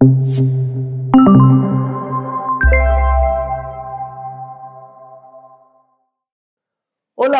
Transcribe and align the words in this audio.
Hola, 0.00 0.14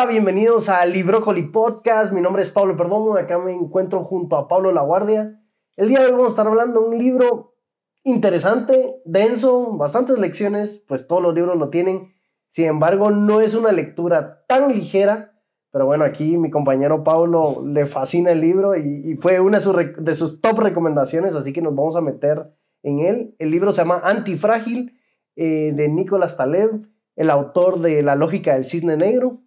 bienvenidos 0.05 0.67
a 0.67 0.85
Librócoli 0.85 1.43
Podcast. 1.43 2.11
Mi 2.11 2.19
nombre 2.19 2.41
es 2.41 2.49
Pablo 2.49 2.75
Perdomo. 2.75 3.15
Acá 3.15 3.37
me 3.37 3.53
encuentro 3.53 4.03
junto 4.03 4.35
a 4.35 4.49
Pablo 4.49 4.73
Laguardia. 4.73 5.41
El 5.77 5.87
día 5.87 6.01
de 6.01 6.07
hoy 6.07 6.11
vamos 6.11 6.27
a 6.27 6.31
estar 6.31 6.47
hablando 6.47 6.81
de 6.81 6.89
un 6.89 6.97
libro 6.97 7.55
interesante, 8.03 9.01
denso, 9.05 9.77
bastantes 9.77 10.19
lecciones, 10.19 10.83
pues 10.85 11.07
todos 11.07 11.23
los 11.23 11.33
libros 11.33 11.57
lo 11.57 11.69
tienen. 11.69 12.13
Sin 12.49 12.65
embargo, 12.65 13.09
no 13.09 13.39
es 13.39 13.53
una 13.53 13.71
lectura 13.71 14.43
tan 14.49 14.73
ligera. 14.73 15.38
Pero 15.71 15.85
bueno, 15.85 16.03
aquí 16.03 16.37
mi 16.37 16.49
compañero 16.49 17.03
Pablo 17.03 17.63
le 17.65 17.85
fascina 17.85 18.31
el 18.31 18.41
libro 18.41 18.75
y, 18.75 19.15
fue 19.17 19.39
una 19.39 19.59
de 19.59 20.15
sus, 20.15 20.41
top 20.41 20.59
recomendaciones, 20.59 21.35
así 21.35 21.53
que 21.53 21.61
nos 21.61 21.75
vamos 21.75 21.95
a 21.95 22.01
meter 22.01 22.47
en 22.83 22.99
él. 22.99 23.35
El 23.39 23.51
libro 23.51 23.71
se 23.71 23.81
llama 23.81 24.01
Antifrágil 24.03 24.99
eh, 25.35 25.71
de 25.75 25.89
Nicolás 25.89 26.37
Taleb, 26.37 26.87
el 27.15 27.29
autor 27.29 27.79
de 27.79 28.01
La 28.01 28.15
lógica 28.15 28.55
del 28.55 28.65
cisne 28.65 28.97
negro 28.97 29.41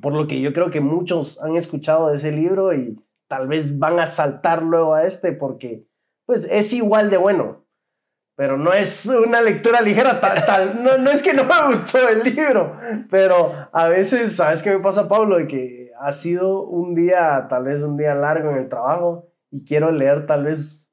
por 0.00 0.12
lo 0.12 0.26
que 0.26 0.40
yo 0.40 0.52
creo 0.52 0.70
que 0.70 0.80
muchos 0.80 1.40
han 1.42 1.56
escuchado 1.56 2.08
de 2.08 2.16
ese 2.16 2.32
libro 2.32 2.74
y 2.74 2.98
tal 3.28 3.48
vez 3.48 3.78
van 3.78 3.98
a 4.00 4.06
saltar 4.06 4.62
luego 4.62 4.94
a 4.94 5.04
este 5.04 5.32
porque 5.32 5.86
pues 6.26 6.46
es 6.50 6.72
igual 6.72 7.10
de 7.10 7.16
bueno, 7.16 7.63
pero 8.36 8.58
no 8.58 8.72
es 8.72 9.06
una 9.06 9.40
lectura 9.40 9.80
ligera, 9.80 10.20
tal, 10.20 10.82
no, 10.82 10.98
no, 10.98 11.10
es 11.10 11.22
que 11.22 11.34
no 11.34 11.44
me 11.44 11.68
gustó 11.68 12.08
el 12.08 12.22
libro, 12.22 12.76
pero 13.10 13.52
a 13.72 13.88
veces, 13.88 14.36
¿sabes 14.36 14.62
qué 14.62 14.70
me 14.70 14.80
pasa 14.80 15.08
Pablo? 15.08 15.38
De 15.38 15.46
que 15.46 15.92
ha 16.00 16.12
sido 16.12 16.62
un 16.62 16.94
día, 16.94 17.46
tal 17.48 17.64
vez 17.64 17.82
un 17.82 17.96
día 17.96 18.14
largo 18.14 18.50
en 18.50 18.56
el 18.56 18.68
trabajo 18.68 19.28
y 19.50 19.64
quiero 19.64 19.90
leer 19.90 20.26
tal 20.26 20.44
vez 20.44 20.84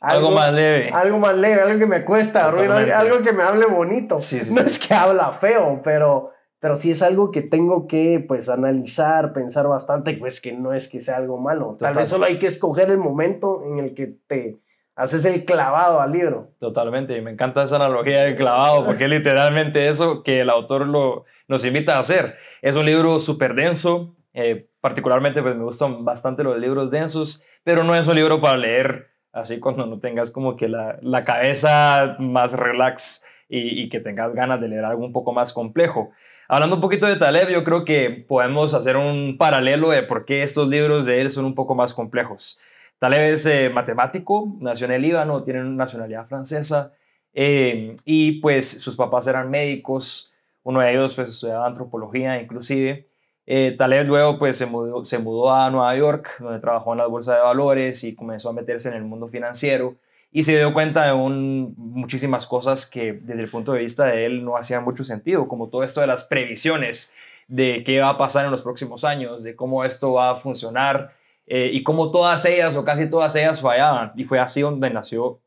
algo, 0.00 0.30
más 0.30 0.52
leve. 0.52 0.90
Algo 0.92 1.18
más 1.18 1.36
leve, 1.36 1.60
algo 1.60 1.78
que 1.78 1.86
me 1.86 2.04
cuesta, 2.04 2.48
algo 2.48 3.22
que 3.22 3.32
me 3.32 3.42
hable 3.42 3.66
bonito. 3.66 4.16
no 4.16 4.60
es 4.60 4.78
que 4.78 4.94
habla 4.94 5.32
feo, 5.32 5.80
pero 5.84 6.30
pero 6.58 6.76
sí 6.76 6.90
es 6.90 7.02
algo 7.02 7.30
que 7.30 7.40
tengo 7.40 7.86
que 7.86 8.22
pues 8.26 8.48
analizar, 8.50 9.32
pensar 9.32 9.66
bastante, 9.66 10.14
pues 10.14 10.42
que 10.42 10.52
no 10.52 10.74
es 10.74 10.88
que 10.90 11.00
sea 11.00 11.16
algo 11.16 11.38
malo. 11.38 11.74
Tal 11.78 11.94
vez 11.94 12.08
solo 12.08 12.26
hay 12.26 12.38
que 12.38 12.46
escoger 12.46 12.90
el 12.90 12.98
momento 12.98 13.62
en 13.64 13.78
el 13.78 13.94
que 13.94 14.18
te 14.26 14.60
haces 14.96 15.24
el 15.24 15.44
clavado 15.44 16.00
al 16.00 16.12
libro. 16.12 16.50
Totalmente, 16.58 17.16
y 17.16 17.20
me 17.20 17.30
encanta 17.30 17.62
esa 17.62 17.76
analogía 17.76 18.22
del 18.22 18.36
clavado, 18.36 18.84
porque 18.84 19.04
es 19.04 19.10
literalmente 19.10 19.88
eso 19.88 20.22
que 20.22 20.40
el 20.40 20.50
autor 20.50 20.86
lo, 20.86 21.24
nos 21.48 21.64
invita 21.64 21.96
a 21.96 22.00
hacer. 22.00 22.36
Es 22.62 22.76
un 22.76 22.86
libro 22.86 23.20
súper 23.20 23.54
denso, 23.54 24.14
eh, 24.34 24.68
particularmente 24.80 25.42
pues 25.42 25.56
me 25.56 25.64
gustan 25.64 26.04
bastante 26.04 26.44
los 26.44 26.58
libros 26.58 26.90
densos, 26.90 27.42
pero 27.64 27.84
no 27.84 27.94
es 27.94 28.06
un 28.08 28.16
libro 28.16 28.40
para 28.40 28.56
leer 28.56 29.08
así 29.32 29.60
cuando 29.60 29.86
no 29.86 30.00
tengas 30.00 30.30
como 30.30 30.56
que 30.56 30.68
la, 30.68 30.98
la 31.02 31.24
cabeza 31.24 32.16
más 32.18 32.52
relax 32.52 33.24
y, 33.48 33.82
y 33.82 33.88
que 33.88 34.00
tengas 34.00 34.34
ganas 34.34 34.60
de 34.60 34.68
leer 34.68 34.84
algo 34.84 35.04
un 35.04 35.12
poco 35.12 35.32
más 35.32 35.52
complejo. 35.52 36.10
Hablando 36.48 36.76
un 36.76 36.82
poquito 36.82 37.06
de 37.06 37.16
Taleb, 37.16 37.48
yo 37.48 37.62
creo 37.62 37.84
que 37.84 38.24
podemos 38.26 38.74
hacer 38.74 38.96
un 38.96 39.36
paralelo 39.38 39.90
de 39.90 40.02
por 40.02 40.24
qué 40.24 40.42
estos 40.42 40.68
libros 40.68 41.04
de 41.04 41.20
él 41.20 41.30
son 41.30 41.44
un 41.44 41.54
poco 41.54 41.74
más 41.74 41.94
complejos. 41.94 42.60
Taleb 43.00 43.32
es 43.32 43.46
eh, 43.46 43.70
matemático, 43.70 44.56
nació 44.60 44.84
en 44.84 44.92
el 44.92 45.02
Líbano, 45.02 45.42
tiene 45.42 45.64
nacionalidad 45.64 46.26
francesa 46.26 46.92
eh, 47.32 47.96
y 48.04 48.40
pues 48.42 48.68
sus 48.68 48.94
papás 48.94 49.26
eran 49.26 49.50
médicos, 49.50 50.34
uno 50.64 50.80
de 50.80 50.92
ellos 50.92 51.14
pues 51.14 51.30
estudiaba 51.30 51.66
antropología 51.66 52.40
inclusive. 52.40 53.08
Eh, 53.46 53.74
Taleb 53.76 54.06
luego 54.06 54.38
pues 54.38 54.58
se 54.58 54.66
mudó, 54.66 55.02
se 55.06 55.18
mudó 55.18 55.50
a 55.50 55.70
Nueva 55.70 55.96
York, 55.96 56.28
donde 56.40 56.60
trabajó 56.60 56.92
en 56.92 56.98
la 56.98 57.06
bolsa 57.06 57.34
de 57.34 57.40
valores 57.40 58.04
y 58.04 58.14
comenzó 58.14 58.50
a 58.50 58.52
meterse 58.52 58.90
en 58.90 58.94
el 58.96 59.04
mundo 59.04 59.28
financiero 59.28 59.96
y 60.30 60.42
se 60.42 60.58
dio 60.58 60.74
cuenta 60.74 61.06
de 61.06 61.14
un, 61.14 61.74
muchísimas 61.78 62.46
cosas 62.46 62.84
que 62.84 63.14
desde 63.14 63.42
el 63.42 63.50
punto 63.50 63.72
de 63.72 63.80
vista 63.80 64.04
de 64.04 64.26
él 64.26 64.44
no 64.44 64.58
hacían 64.58 64.84
mucho 64.84 65.04
sentido, 65.04 65.48
como 65.48 65.70
todo 65.70 65.84
esto 65.84 66.02
de 66.02 66.06
las 66.06 66.24
previsiones 66.24 67.14
de 67.48 67.82
qué 67.82 67.98
va 68.00 68.10
a 68.10 68.18
pasar 68.18 68.44
en 68.44 68.50
los 68.50 68.62
próximos 68.62 69.04
años, 69.04 69.42
de 69.42 69.56
cómo 69.56 69.86
esto 69.86 70.12
va 70.12 70.32
a 70.32 70.36
funcionar 70.36 71.12
eh, 71.52 71.68
y 71.72 71.82
cómo 71.82 72.12
todas 72.12 72.44
ellas 72.44 72.76
o 72.76 72.84
casi 72.84 73.10
todas 73.10 73.34
ellas 73.34 73.60
fallaban. 73.60 74.12
Y 74.14 74.22
fue 74.22 74.38
así 74.38 74.60
donde 74.60 74.88
nació 74.88 75.42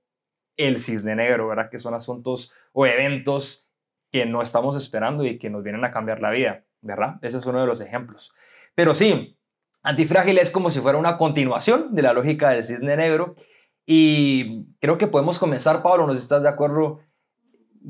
el 0.58 0.82
cisne 0.82 1.16
negro, 1.16 1.48
¿verdad? 1.48 1.70
Que 1.72 1.78
son 1.78 1.94
asuntos 1.94 2.52
o 2.74 2.86
eventos 2.86 3.72
que 4.12 4.26
no 4.26 4.42
estamos 4.42 4.76
esperando 4.76 5.24
y 5.24 5.40
que 5.40 5.50
nos 5.50 5.64
vienen 5.64 5.86
a 5.86 5.92
cambiar 5.92 6.20
la 6.20 6.30
vida, 6.30 6.66
¿verdad? 6.82 7.20
Ese 7.22 7.38
es 7.38 7.46
uno 7.46 7.62
de 7.62 7.68
los 7.68 7.80
ejemplos. 7.80 8.34
Pero 8.76 8.94
sí, 8.94 9.40
Antifrágil 9.82 10.40
es 10.40 10.52
como 10.52 10.70
si 10.70 10.82
fuera 10.82 10.98
una 10.98 11.18
continuación 11.18 11.96
de 11.96 12.02
la 12.02 12.12
lógica 12.12 12.50
del 12.50 12.64
cisne 12.64 12.98
negro 12.98 13.36
y 13.86 14.74
creo 14.82 14.98
que 14.98 15.08
podemos 15.08 15.40
comenzar, 15.40 15.82
Pablo, 15.84 16.06
¿nos 16.06 16.18
estás 16.18 16.44
de 16.44 16.50
acuerdo 16.50 17.00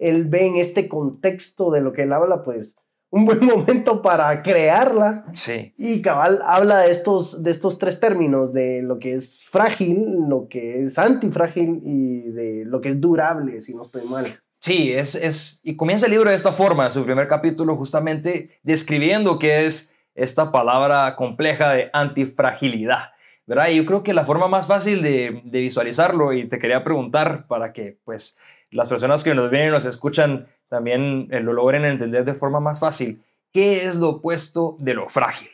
él 0.00 0.24
ve 0.24 0.46
en 0.46 0.56
este 0.56 0.88
contexto 0.88 1.70
de 1.70 1.82
lo 1.82 1.92
que 1.92 2.02
él 2.02 2.12
habla, 2.12 2.42
pues 2.42 2.74
un 3.12 3.26
buen 3.26 3.44
momento 3.44 4.02
para 4.02 4.42
crearla. 4.42 5.26
Sí. 5.32 5.72
Y 5.78 6.02
Cabal 6.02 6.40
habla 6.44 6.80
de 6.80 6.90
estos, 6.90 7.42
de 7.42 7.52
estos 7.52 7.78
tres 7.78 8.00
términos, 8.00 8.52
de 8.52 8.82
lo 8.82 8.98
que 8.98 9.14
es 9.14 9.44
frágil, 9.44 10.04
lo 10.28 10.48
que 10.48 10.82
es 10.82 10.98
antifrágil 10.98 11.80
y 11.84 12.30
de 12.30 12.64
lo 12.66 12.80
que 12.80 12.88
es 12.88 13.00
durable, 13.00 13.60
si 13.60 13.74
no 13.74 13.82
estoy 13.82 14.02
mal. 14.08 14.26
Sí, 14.58 14.92
es, 14.92 15.14
es, 15.14 15.60
y 15.62 15.76
comienza 15.76 16.06
el 16.06 16.12
libro 16.12 16.30
de 16.30 16.36
esta 16.36 16.52
forma, 16.52 16.88
su 16.90 17.04
primer 17.04 17.28
capítulo 17.28 17.76
justamente 17.76 18.48
describiendo 18.62 19.38
qué 19.38 19.66
es 19.66 19.94
esta 20.14 20.50
palabra 20.50 21.14
compleja 21.16 21.72
de 21.72 21.90
antifragilidad. 21.92 23.12
¿verdad? 23.46 23.68
Y 23.70 23.76
yo 23.76 23.86
creo 23.86 24.02
que 24.02 24.14
la 24.14 24.24
forma 24.24 24.48
más 24.48 24.66
fácil 24.66 25.02
de, 25.02 25.42
visualizarlo, 25.44 26.32
y 26.32 26.48
te 26.48 26.58
quería 26.58 26.84
preguntar 26.84 27.46
para 27.46 27.72
que 27.72 27.98
pues 28.04 28.38
las 28.72 28.88
personas 28.88 29.22
que 29.22 29.34
nos 29.34 29.50
ven 29.50 29.68
y 29.68 29.70
nos 29.70 29.84
escuchan 29.84 30.48
también 30.68 31.28
eh, 31.30 31.40
lo 31.40 31.52
logren 31.52 31.84
entender 31.84 32.24
de 32.24 32.34
forma 32.34 32.58
más 32.58 32.80
fácil, 32.80 33.22
¿qué 33.52 33.86
es 33.86 33.96
lo 33.96 34.08
opuesto 34.08 34.76
de 34.80 34.94
lo 34.94 35.08
frágil? 35.08 35.48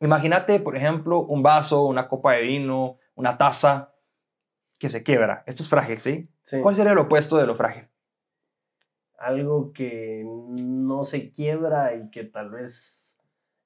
Imagínate, 0.00 0.58
por 0.60 0.76
ejemplo, 0.76 1.20
un 1.20 1.42
vaso, 1.42 1.84
una 1.84 2.08
copa 2.08 2.32
de 2.32 2.42
vino, 2.42 2.96
una 3.14 3.36
taza 3.36 3.94
que 4.78 4.88
se 4.88 5.02
quiebra. 5.02 5.44
Esto 5.46 5.62
es 5.62 5.68
frágil, 5.68 5.98
¿sí? 5.98 6.28
sí. 6.46 6.60
¿Cuál 6.62 6.74
sería 6.74 6.94
lo 6.94 7.02
opuesto 7.02 7.36
de 7.36 7.46
lo 7.46 7.54
frágil? 7.54 7.86
Algo 9.18 9.74
que 9.74 10.24
no 10.24 11.04
se 11.04 11.30
quiebra 11.30 11.94
y 11.94 12.10
que 12.10 12.24
tal 12.24 12.50
vez 12.50 12.99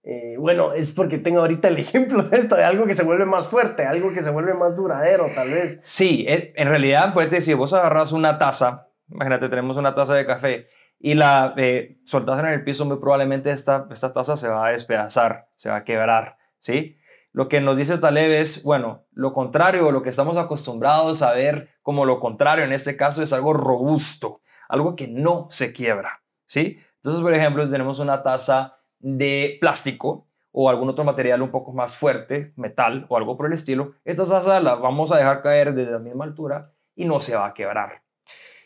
eh, 0.04 0.37
bueno, 0.38 0.75
es 0.75 0.92
porque 0.92 1.19
tengo 1.19 1.41
ahorita 1.41 1.69
el 1.69 1.78
ejemplo 1.78 2.22
de 2.22 2.38
esto, 2.38 2.56
de 2.56 2.65
algo 2.65 2.87
que 2.87 2.94
se 2.94 3.04
vuelve 3.04 3.25
más 3.25 3.48
fuerte, 3.48 3.87
algo 3.87 4.12
que 4.12 4.22
se 4.22 4.31
vuelve 4.31 4.54
más 4.54 4.76
duradero, 4.76 5.28
tal 5.34 5.50
vez. 5.50 5.78
Sí, 5.82 6.26
en 6.28 6.69
realidad, 6.69 7.15
pues 7.15 7.44
si 7.44 7.54
vos 7.54 7.72
agarras 7.72 8.12
una 8.12 8.38
taza, 8.38 8.88
imagínate, 9.09 9.48
tenemos 9.48 9.76
una 9.76 9.94
taza 9.94 10.14
de 10.14 10.26
café 10.26 10.66
y 10.98 11.14
la 11.14 11.54
eh, 11.56 11.98
soltas 12.04 12.38
en 12.38 12.47
el 12.47 12.62
piso, 12.64 12.84
muy 12.84 12.98
probablemente 12.98 13.50
esta, 13.50 13.87
esta 13.91 14.12
taza 14.12 14.37
se 14.37 14.48
va 14.48 14.66
a 14.66 14.70
despedazar, 14.70 15.48
se 15.54 15.70
va 15.70 15.76
a 15.76 15.84
quebrar, 15.84 16.38
¿sí? 16.59 16.98
Lo 17.32 17.48
que 17.48 17.60
nos 17.60 17.76
dice 17.76 17.98
Taleb 17.98 18.31
es, 18.31 18.62
bueno, 18.62 19.06
lo 19.12 19.32
contrario, 19.32 19.91
lo 19.91 20.03
que 20.03 20.09
estamos 20.09 20.37
acostumbrados 20.37 21.20
a 21.22 21.32
ver 21.32 21.70
como 21.82 22.04
lo 22.04 22.20
contrario 22.20 22.64
en 22.64 22.72
este 22.72 22.97
caso 22.97 23.22
es 23.22 23.32
algo 23.32 23.53
robusto, 23.53 24.41
algo 24.69 24.94
que 24.94 25.09
no 25.09 25.48
se 25.50 25.72
quiebra, 25.72 26.22
¿sí? 26.44 26.78
Entonces, 26.97 27.22
por 27.22 27.34
ejemplo, 27.34 27.69
tenemos 27.69 27.98
una 27.98 28.22
taza 28.22 28.73
de 29.04 29.58
plástico 29.61 30.26
o 30.50 30.70
algún 30.70 30.88
otro 30.88 31.05
material 31.05 31.43
un 31.43 31.50
poco 31.50 31.73
más 31.73 31.94
fuerte, 31.94 32.55
metal 32.56 33.06
o 33.11 33.17
algo 33.19 33.37
por 33.37 33.46
el 33.46 33.52
estilo, 33.52 33.93
esta 34.05 34.25
taza 34.25 34.61
la 34.61 34.76
vamos 34.76 35.12
a 35.12 35.19
dejar 35.19 35.43
caer 35.43 35.75
desde 35.75 35.93
la 35.93 35.99
misma 35.99 36.25
altura 36.25 36.73
y 36.96 37.05
no 37.05 37.20
se 37.20 37.37
va 37.37 37.46
a 37.46 37.55
quebrar. 37.55 38.02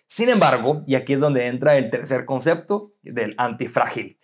Sin 0.07 0.29
embargo, 0.29 0.85
y 0.87 0.95
aquí 0.95 1.15
es 1.15 1.21
donde 1.21 1.49
entra 1.49 1.77
el 1.77 1.91
tercer 1.91 2.25
concepto 2.25 2.95
del 3.03 3.35
antifrágil. 3.37 4.19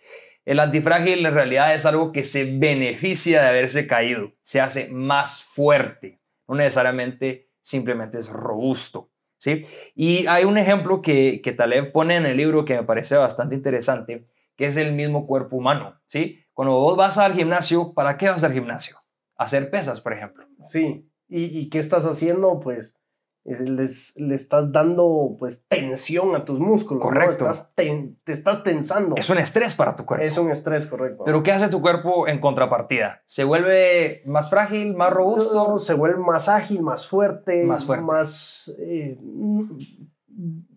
El 0.45 0.59
antifrágil 0.59 1.25
en 1.25 1.33
realidad 1.33 1.75
es 1.75 1.85
algo 1.85 2.11
que 2.11 2.23
se 2.23 2.57
beneficia 2.57 3.41
de 3.41 3.49
haberse 3.49 3.85
caído, 3.85 4.31
se 4.39 4.61
hace 4.61 4.89
más 4.89 5.43
fuerte, 5.43 6.21
no 6.47 6.55
necesariamente 6.55 7.49
simplemente 7.61 8.19
es 8.19 8.29
robusto. 8.29 9.11
¿sí? 9.37 9.61
Y 9.95 10.27
hay 10.27 10.45
un 10.45 10.57
ejemplo 10.57 11.01
que, 11.01 11.41
que 11.43 11.51
Taleb 11.51 11.91
pone 11.91 12.15
en 12.15 12.25
el 12.25 12.37
libro 12.37 12.63
que 12.63 12.75
me 12.75 12.83
parece 12.83 13.17
bastante 13.17 13.55
interesante, 13.55 14.23
que 14.55 14.67
es 14.67 14.77
el 14.77 14.93
mismo 14.93 15.27
cuerpo 15.27 15.57
humano, 15.57 15.99
¿sí? 16.07 16.39
Cuando 16.53 16.75
vos 16.75 16.95
vas 16.95 17.17
al 17.17 17.33
gimnasio, 17.33 17.93
¿para 17.93 18.17
qué 18.17 18.29
vas 18.29 18.43
al 18.43 18.53
gimnasio? 18.53 18.97
Hacer 19.37 19.69
pesas, 19.69 19.99
por 19.99 20.13
ejemplo. 20.13 20.45
Sí, 20.63 21.11
¿y, 21.27 21.69
qué 21.69 21.79
estás 21.79 22.05
haciendo? 22.05 22.61
Pues 22.61 22.95
les, 23.43 24.15
le 24.15 24.33
estás 24.33 24.71
dando 24.71 25.35
pues 25.37 25.67
tensión 25.67 26.35
a 26.35 26.45
tus 26.45 26.59
músculos. 26.59 27.03
Correcto. 27.03 27.49
te 27.75 28.31
estás 28.31 28.63
tensando. 28.63 29.15
Es 29.17 29.29
un 29.29 29.37
estrés 29.37 29.75
para 29.75 29.95
tu 29.95 30.05
cuerpo. 30.05 30.25
Es 30.25 30.37
un 30.37 30.49
estrés, 30.49 30.87
correcto. 30.87 31.23
Pero 31.25 31.43
¿qué 31.43 31.51
hace 31.51 31.67
tu 31.67 31.81
cuerpo 31.81 32.27
en 32.27 32.39
contrapartida? 32.39 33.21
¿Se 33.25 33.43
vuelve 33.43 34.23
más 34.25 34.49
frágil, 34.49 34.95
más 34.95 35.11
robusto? 35.11 35.77
se 35.77 35.93
vuelve 35.93 36.19
más 36.19 36.49
ágil, 36.49 36.81
más 36.81 37.07
fuerte. 37.07 37.63
Más 37.63 37.85
fuerte. 37.85 38.05
Más... 38.05 38.73
Eh, 38.79 39.19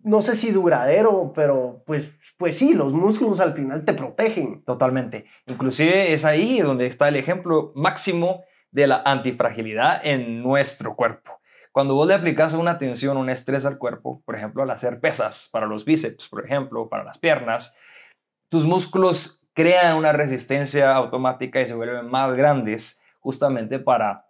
no 0.03 0.21
sé 0.21 0.35
si 0.35 0.51
duradero, 0.51 1.33
pero 1.35 1.83
pues, 1.85 2.13
pues 2.37 2.57
sí, 2.57 2.73
los 2.73 2.93
músculos 2.93 3.39
al 3.39 3.53
final 3.53 3.83
te 3.83 3.93
protegen. 3.93 4.63
Totalmente. 4.63 5.25
Inclusive 5.47 6.13
es 6.13 6.25
ahí 6.25 6.61
donde 6.61 6.85
está 6.85 7.07
el 7.07 7.17
ejemplo 7.17 7.73
máximo 7.75 8.43
de 8.71 8.87
la 8.87 9.01
antifragilidad 9.05 9.99
en 10.05 10.41
nuestro 10.41 10.95
cuerpo. 10.95 11.39
Cuando 11.71 11.93
vos 11.93 12.07
le 12.07 12.13
aplicas 12.13 12.53
una 12.53 12.77
tensión, 12.77 13.17
un 13.17 13.29
estrés 13.29 13.65
al 13.65 13.77
cuerpo, 13.77 14.21
por 14.25 14.35
ejemplo, 14.35 14.63
al 14.63 14.71
hacer 14.71 14.99
pesas 14.99 15.49
para 15.51 15.67
los 15.67 15.85
bíceps, 15.85 16.29
por 16.29 16.43
ejemplo, 16.43 16.89
para 16.89 17.03
las 17.03 17.17
piernas, 17.17 17.75
tus 18.49 18.65
músculos 18.65 19.43
crean 19.53 19.97
una 19.97 20.11
resistencia 20.11 20.95
automática 20.95 21.61
y 21.61 21.65
se 21.65 21.75
vuelven 21.75 22.07
más 22.07 22.33
grandes 22.33 23.01
justamente 23.19 23.79
para 23.79 24.27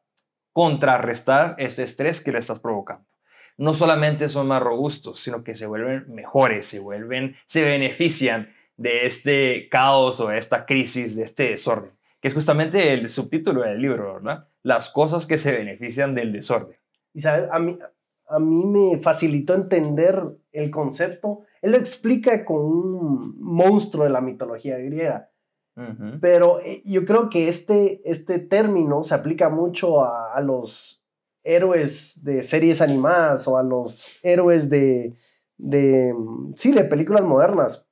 contrarrestar 0.54 1.56
ese 1.58 1.84
estrés 1.84 2.22
que 2.22 2.31
le 2.31 2.40
estás 2.40 2.60
provocando. 2.60 3.06
No 3.59 3.73
solamente 3.73 4.29
son 4.29 4.47
más 4.47 4.63
robustos, 4.63 5.19
sino 5.19 5.44
que 5.44 5.53
se 5.53 5.67
vuelven 5.67 6.06
mejores, 6.07 6.65
se 6.65 6.79
vuelven, 6.79 7.35
se 7.45 7.61
benefician 7.61 8.50
de 8.77 9.06
este 9.06 9.67
caos 9.69 10.21
o 10.21 10.29
de 10.29 10.38
esta 10.38 10.65
crisis, 10.65 11.17
de 11.17 11.23
este 11.23 11.50
desorden, 11.50 11.91
que 12.21 12.29
es 12.29 12.33
justamente 12.33 12.94
el 12.94 13.09
subtítulo 13.09 13.63
del 13.63 13.81
libro, 13.81 14.13
¿verdad? 14.13 14.47
Las 14.63 14.89
cosas 14.89 15.27
que 15.27 15.38
se 15.38 15.51
benefician 15.51 16.15
del 16.15 16.31
desorden. 16.31 16.77
Y 17.13 17.19
sabes, 17.19 17.50
a 17.51 17.59
mí, 17.59 17.77
a 18.29 18.39
mí 18.39 18.65
me 18.65 18.97
facilitó 19.00 19.53
entender 19.56 20.23
el 20.53 20.71
concepto. 20.71 21.41
Él 21.61 21.71
lo 21.71 21.77
explica 21.77 22.45
con 22.45 22.61
un 22.61 23.35
monstruo 23.41 24.06
de 24.06 24.11
la 24.11 24.21
mitología 24.21 24.77
griega. 24.77 25.29
Pero 26.19 26.59
eh, 26.59 26.81
yo 26.83 27.06
creo 27.06 27.29
que 27.29 27.47
este, 27.47 28.01
este 28.03 28.39
término 28.39 29.03
se 29.06 29.15
aplica 29.15 29.47
mucho 29.47 30.03
a, 30.03 30.33
a, 30.33 30.41
los 30.41 30.99
héroes 31.44 32.24
de 32.24 32.44
series 32.44 32.81
animadas 32.81 33.47
o 33.47 33.57
a 33.57 33.63
los 33.63 34.19
héroes 34.24 34.69
de, 34.69 35.15
de, 35.57 36.13
sí, 36.56 36.71
de 36.71 36.83
películas 36.83 37.24
modernas. 37.24 37.88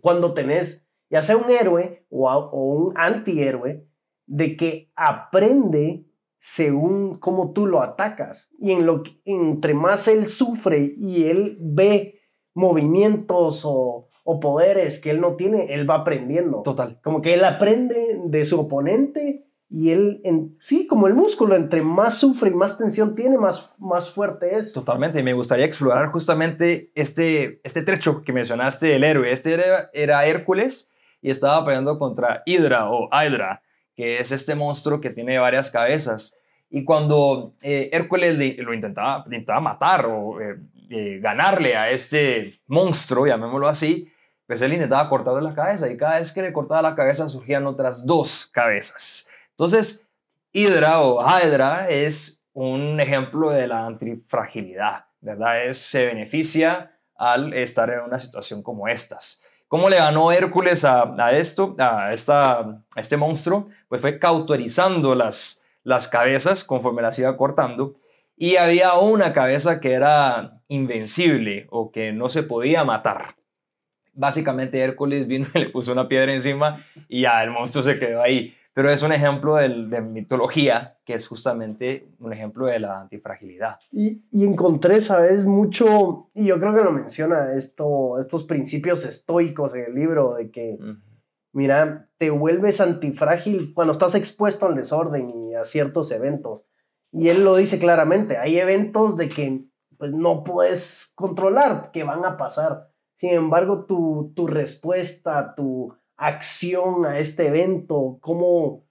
Cuando 0.00 0.34
tenés 0.34 0.86
ya 1.10 1.22
sea 1.22 1.36
un 1.36 1.50
héroe 1.50 2.06
o, 2.10 2.28
o 2.28 2.64
un 2.64 2.92
antihéroe, 2.96 3.86
de 4.26 4.56
que 4.56 4.90
aprende 4.96 6.06
según 6.38 7.18
cómo 7.18 7.52
tú 7.52 7.66
lo 7.66 7.82
atacas. 7.82 8.48
Y 8.58 8.72
en 8.72 8.86
lo 8.86 9.02
entre 9.24 9.74
más 9.74 10.08
él 10.08 10.26
sufre 10.26 10.94
y 10.98 11.24
él 11.24 11.58
ve 11.60 12.20
movimientos 12.54 13.62
o, 13.64 14.08
poderes 14.40 15.00
que 15.00 15.10
él 15.10 15.20
no 15.20 15.36
tiene, 15.36 15.72
él 15.72 15.88
va 15.88 15.96
aprendiendo. 15.96 16.60
Total. 16.62 17.00
Como 17.00 17.22
que 17.22 17.34
él 17.34 17.44
aprende 17.44 18.20
de 18.24 18.44
su 18.44 18.60
oponente 18.60 19.46
y 19.68 19.90
él, 19.90 20.20
en, 20.24 20.56
sí, 20.60 20.86
como 20.86 21.08
el 21.08 21.14
músculo, 21.14 21.56
entre 21.56 21.82
más 21.82 22.18
sufre 22.18 22.50
y 22.50 22.54
más 22.54 22.78
tensión 22.78 23.14
tiene, 23.14 23.36
más, 23.36 23.74
más 23.80 24.12
fuerte 24.12 24.56
es. 24.56 24.72
Totalmente, 24.72 25.22
me 25.22 25.32
gustaría 25.32 25.66
explorar 25.66 26.06
justamente 26.06 26.92
este, 26.94 27.60
este 27.64 27.82
trecho 27.82 28.22
que 28.22 28.32
mencionaste, 28.32 28.94
el 28.94 29.04
héroe. 29.04 29.32
Este 29.32 29.54
era, 29.54 29.90
era 29.92 30.24
Hércules 30.26 30.92
y 31.20 31.30
estaba 31.30 31.64
peleando 31.64 31.98
contra 31.98 32.42
Hydra 32.46 32.90
o 32.90 33.08
Hydra 33.10 33.62
que 33.96 34.20
es 34.20 34.30
este 34.30 34.54
monstruo 34.54 35.00
que 35.00 35.10
tiene 35.10 35.38
varias 35.38 35.70
cabezas. 35.70 36.38
Y 36.68 36.84
cuando 36.84 37.54
eh, 37.62 37.88
Hércules 37.92 38.36
lo 38.58 38.74
intentaba, 38.74 39.22
intentaba 39.24 39.60
matar 39.60 40.06
o 40.06 40.40
eh, 40.40 40.56
eh, 40.90 41.18
ganarle 41.20 41.76
a 41.76 41.90
este 41.90 42.60
monstruo, 42.66 43.26
llamémoslo 43.26 43.66
así, 43.66 44.12
pues 44.46 44.62
él 44.62 44.74
intentaba 44.74 45.08
cortarle 45.08 45.40
la 45.42 45.54
cabeza 45.54 45.90
y 45.90 45.96
cada 45.96 46.18
vez 46.18 46.32
que 46.32 46.42
le 46.42 46.52
cortaba 46.52 46.82
la 46.82 46.94
cabeza 46.94 47.28
surgían 47.28 47.66
otras 47.66 48.04
dos 48.04 48.46
cabezas. 48.52 49.28
Entonces, 49.56 50.10
Hydra 50.52 51.00
o 51.00 51.24
Hydra 51.24 51.88
es 51.88 52.46
un 52.52 53.00
ejemplo 53.00 53.50
de 53.50 53.66
la 53.66 53.86
antifragilidad, 53.86 55.06
¿verdad? 55.22 55.64
Es, 55.64 55.78
se 55.78 56.04
beneficia 56.04 56.98
al 57.14 57.54
estar 57.54 57.88
en 57.88 58.00
una 58.00 58.18
situación 58.18 58.62
como 58.62 58.86
estas. 58.86 59.42
¿Cómo 59.66 59.88
le 59.88 59.96
ganó 59.96 60.30
Hércules 60.30 60.84
a, 60.84 61.14
esto, 61.32 61.74
a, 61.78 62.12
esta, 62.12 62.84
este 62.96 63.16
monstruo? 63.16 63.68
Pues 63.88 64.02
fue 64.02 64.18
cauterizando 64.18 65.14
las, 65.14 65.64
las 65.82 66.06
cabezas 66.06 66.62
conforme 66.62 67.00
las 67.00 67.18
iba 67.18 67.34
cortando. 67.38 67.94
Y 68.36 68.56
había 68.56 68.92
una 68.94 69.32
cabeza 69.32 69.80
que 69.80 69.94
era 69.94 70.60
invencible 70.68 71.66
o 71.70 71.90
que 71.90 72.12
no 72.12 72.28
se 72.28 72.42
podía 72.42 72.84
matar. 72.84 73.36
Básicamente 74.12 74.80
Hércules 74.80 75.26
vino 75.26 75.46
y 75.54 75.60
le 75.60 75.70
puso 75.70 75.92
una 75.92 76.08
piedra 76.08 76.34
encima 76.34 76.84
y 77.08 77.22
ya 77.22 77.42
el 77.42 77.50
monstruo 77.50 77.82
se 77.82 77.98
quedó 77.98 78.22
ahí 78.22 78.54
pero 78.76 78.90
es 78.90 79.02
un 79.02 79.10
ejemplo 79.10 79.54
de, 79.54 80.02
mitología 80.02 80.98
que 81.06 81.14
es 81.14 81.26
justamente 81.26 82.10
un 82.20 82.34
ejemplo 82.34 82.66
de 82.66 82.78
la 82.78 83.00
antifragilidad. 83.00 83.78
Y, 83.90 84.26
y, 84.30 84.44
encontré, 84.44 85.00
¿sabes? 85.00 85.46
Mucho, 85.46 86.28
y 86.34 86.48
yo 86.48 86.60
creo 86.60 86.74
que 86.74 86.84
lo 86.84 86.92
menciona 86.92 87.54
esto, 87.54 88.18
estos 88.20 88.44
principios 88.44 89.06
estoicos 89.06 89.74
en 89.74 89.84
el 89.86 89.94
libro, 89.94 90.34
de 90.34 90.50
que, 90.50 90.78
mira, 91.54 92.10
te 92.18 92.28
vuelves 92.28 92.82
antifrágil 92.82 93.72
cuando 93.72 93.94
estás 93.94 94.14
expuesto 94.14 94.66
al 94.66 94.74
desorden 94.74 95.30
y 95.30 95.54
a 95.54 95.64
ciertos 95.64 96.12
eventos. 96.12 96.66
Y 97.12 97.30
él 97.30 97.44
lo 97.44 97.56
dice 97.56 97.78
claramente, 97.78 98.36
hay 98.36 98.58
eventos 98.58 99.16
de 99.16 99.30
que 99.30 99.64
pues, 99.96 100.12
no 100.12 100.44
puedes 100.44 101.12
controlar, 101.14 101.92
que 101.92 102.04
van 102.04 102.26
a 102.26 102.36
pasar. 102.36 102.90
Sin 103.14 103.30
embargo, 103.30 103.86
tu, 103.86 104.34
tu 104.36 104.46
respuesta, 104.46 105.54
tu 105.54 105.94
acción 106.16 107.04
a 107.06 107.18
este 107.18 107.48
evento, 107.48 108.18
cómo, 108.20 108.84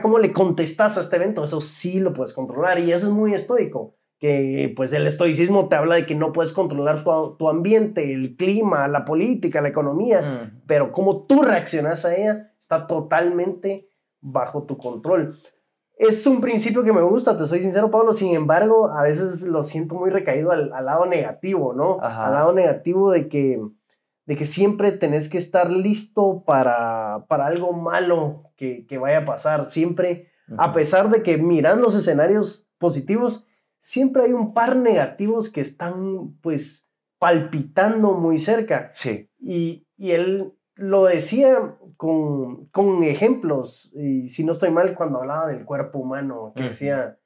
cómo 0.00 0.18
le 0.18 0.32
contestas 0.32 0.96
a 0.96 1.00
este 1.00 1.16
evento, 1.16 1.44
eso 1.44 1.60
sí 1.60 2.00
lo 2.00 2.12
puedes 2.12 2.32
controlar 2.32 2.78
y 2.78 2.92
eso 2.92 3.08
es 3.08 3.12
muy 3.12 3.34
estoico, 3.34 3.94
que 4.18 4.72
pues 4.76 4.92
el 4.92 5.06
estoicismo 5.06 5.68
te 5.68 5.76
habla 5.76 5.96
de 5.96 6.06
que 6.06 6.14
no 6.14 6.32
puedes 6.32 6.52
controlar 6.52 7.04
tu, 7.04 7.48
ambiente, 7.48 8.12
el 8.12 8.36
clima, 8.36 8.88
la 8.88 9.04
política, 9.04 9.60
la 9.60 9.68
economía, 9.68 10.20
mm. 10.20 10.62
pero 10.66 10.92
cómo 10.92 11.26
tú 11.26 11.42
reaccionas 11.42 12.04
a 12.04 12.14
ella 12.14 12.52
está 12.58 12.86
totalmente 12.86 13.88
bajo 14.20 14.62
tu 14.64 14.78
control. 14.78 15.36
Es 15.96 16.26
un 16.26 16.40
principio 16.40 16.82
que 16.82 16.92
me 16.92 17.02
gusta, 17.02 17.36
te 17.36 17.46
soy 17.46 17.60
sincero, 17.60 17.90
Pablo. 17.90 18.14
Sin 18.14 18.34
embargo, 18.34 18.88
a 18.88 19.02
veces 19.02 19.42
lo 19.42 19.62
siento 19.62 19.94
muy 19.94 20.10
recaído 20.10 20.50
al, 20.50 20.70
lado 20.70 21.06
negativo, 21.06 21.74
¿no? 21.74 21.98
Al 22.00 22.32
lado 22.32 22.52
negativo 22.52 23.10
de 23.10 23.28
que, 23.28 23.60
de 24.26 24.36
que 24.36 24.44
siempre 24.44 24.92
tenés 24.92 25.28
que 25.28 25.38
estar 25.38 25.70
listo 25.70 26.44
para, 26.44 27.26
para 27.28 27.46
algo 27.46 27.72
malo 27.72 28.52
que, 28.56 28.86
que, 28.86 28.98
vaya 28.98 29.18
a 29.18 29.24
pasar. 29.24 29.68
Siempre, 29.70 30.30
a 30.58 30.72
pesar 30.72 31.10
de 31.10 31.22
que 31.22 31.38
miran 31.38 31.82
los 31.82 31.94
escenarios 31.94 32.68
positivos, 32.78 33.46
siempre 33.80 34.24
hay 34.24 34.32
un 34.32 34.54
par 34.54 34.76
negativos 34.76 35.50
que 35.50 35.60
están 35.60 36.34
pues 36.40 36.86
palpitando 37.18 38.12
muy 38.12 38.38
cerca. 38.38 38.88
Sí. 38.90 39.28
Y, 39.38 39.86
y 39.96 40.12
él 40.12 40.54
lo 40.74 41.04
decía 41.04 41.76
con, 41.96 42.66
con, 42.66 43.02
ejemplos, 43.02 43.92
y 43.94 44.28
si 44.28 44.44
no 44.44 44.52
estoy 44.52 44.70
mal, 44.70 44.94
cuando 44.94 45.20
hablaba 45.20 45.48
del 45.48 45.64
cuerpo 45.64 45.98
humano, 45.98 46.52
que 46.56 46.64
decía 46.64 47.18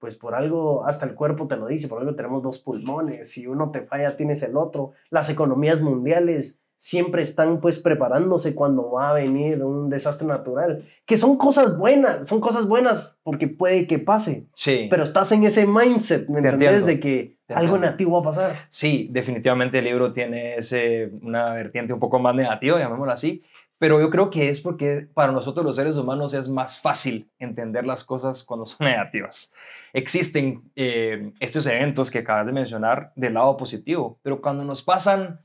pues 0.00 0.16
por 0.16 0.34
algo 0.34 0.84
hasta 0.86 1.06
el 1.06 1.14
cuerpo 1.14 1.46
te 1.46 1.56
lo 1.56 1.66
dice, 1.66 1.86
por 1.86 2.00
algo 2.00 2.16
tenemos 2.16 2.42
dos 2.42 2.58
pulmones, 2.58 3.30
si 3.30 3.46
uno 3.46 3.70
te 3.70 3.82
falla 3.82 4.16
tienes 4.16 4.42
el 4.42 4.56
otro. 4.56 4.92
Las 5.10 5.30
economías 5.30 5.80
mundiales 5.80 6.58
siempre 6.80 7.22
están 7.22 7.60
pues 7.60 7.78
preparándose 7.78 8.54
cuando 8.54 8.90
va 8.90 9.10
a 9.10 9.12
venir 9.12 9.62
un 9.62 9.90
desastre 9.90 10.26
natural, 10.26 10.82
que 11.04 11.18
son 11.18 11.36
cosas 11.36 11.76
buenas, 11.76 12.26
son 12.26 12.40
cosas 12.40 12.66
buenas 12.66 13.18
porque 13.22 13.48
puede 13.48 13.86
que 13.86 13.98
pase. 13.98 14.46
Sí. 14.54 14.86
Pero 14.88 15.02
estás 15.02 15.30
en 15.32 15.44
ese 15.44 15.66
mindset, 15.66 16.26
¿me 16.30 16.40
entiendes? 16.40 16.86
De 16.86 16.98
que 16.98 17.36
algo 17.48 17.76
negativo 17.76 18.12
va 18.12 18.30
a 18.30 18.32
pasar. 18.32 18.56
Sí, 18.70 19.08
definitivamente 19.12 19.80
el 19.80 19.84
libro 19.84 20.10
tiene 20.10 20.54
ese, 20.54 21.10
una 21.20 21.52
vertiente 21.52 21.92
un 21.92 22.00
poco 22.00 22.18
más 22.18 22.34
negativa, 22.34 22.78
llamémoslo 22.78 23.12
así, 23.12 23.42
pero 23.80 23.98
yo 23.98 24.10
creo 24.10 24.28
que 24.28 24.50
es 24.50 24.60
porque 24.60 25.08
para 25.14 25.32
nosotros 25.32 25.64
los 25.64 25.74
seres 25.74 25.96
humanos 25.96 26.34
es 26.34 26.50
más 26.50 26.78
fácil 26.82 27.32
entender 27.38 27.86
las 27.86 28.04
cosas 28.04 28.44
cuando 28.44 28.66
son 28.66 28.86
negativas. 28.86 29.54
Existen 29.94 30.70
eh, 30.76 31.32
estos 31.40 31.66
eventos 31.66 32.10
que 32.10 32.18
acabas 32.18 32.46
de 32.46 32.52
mencionar 32.52 33.10
del 33.16 33.34
lado 33.34 33.56
positivo, 33.56 34.20
pero 34.22 34.42
cuando 34.42 34.64
nos 34.66 34.82
pasan 34.82 35.40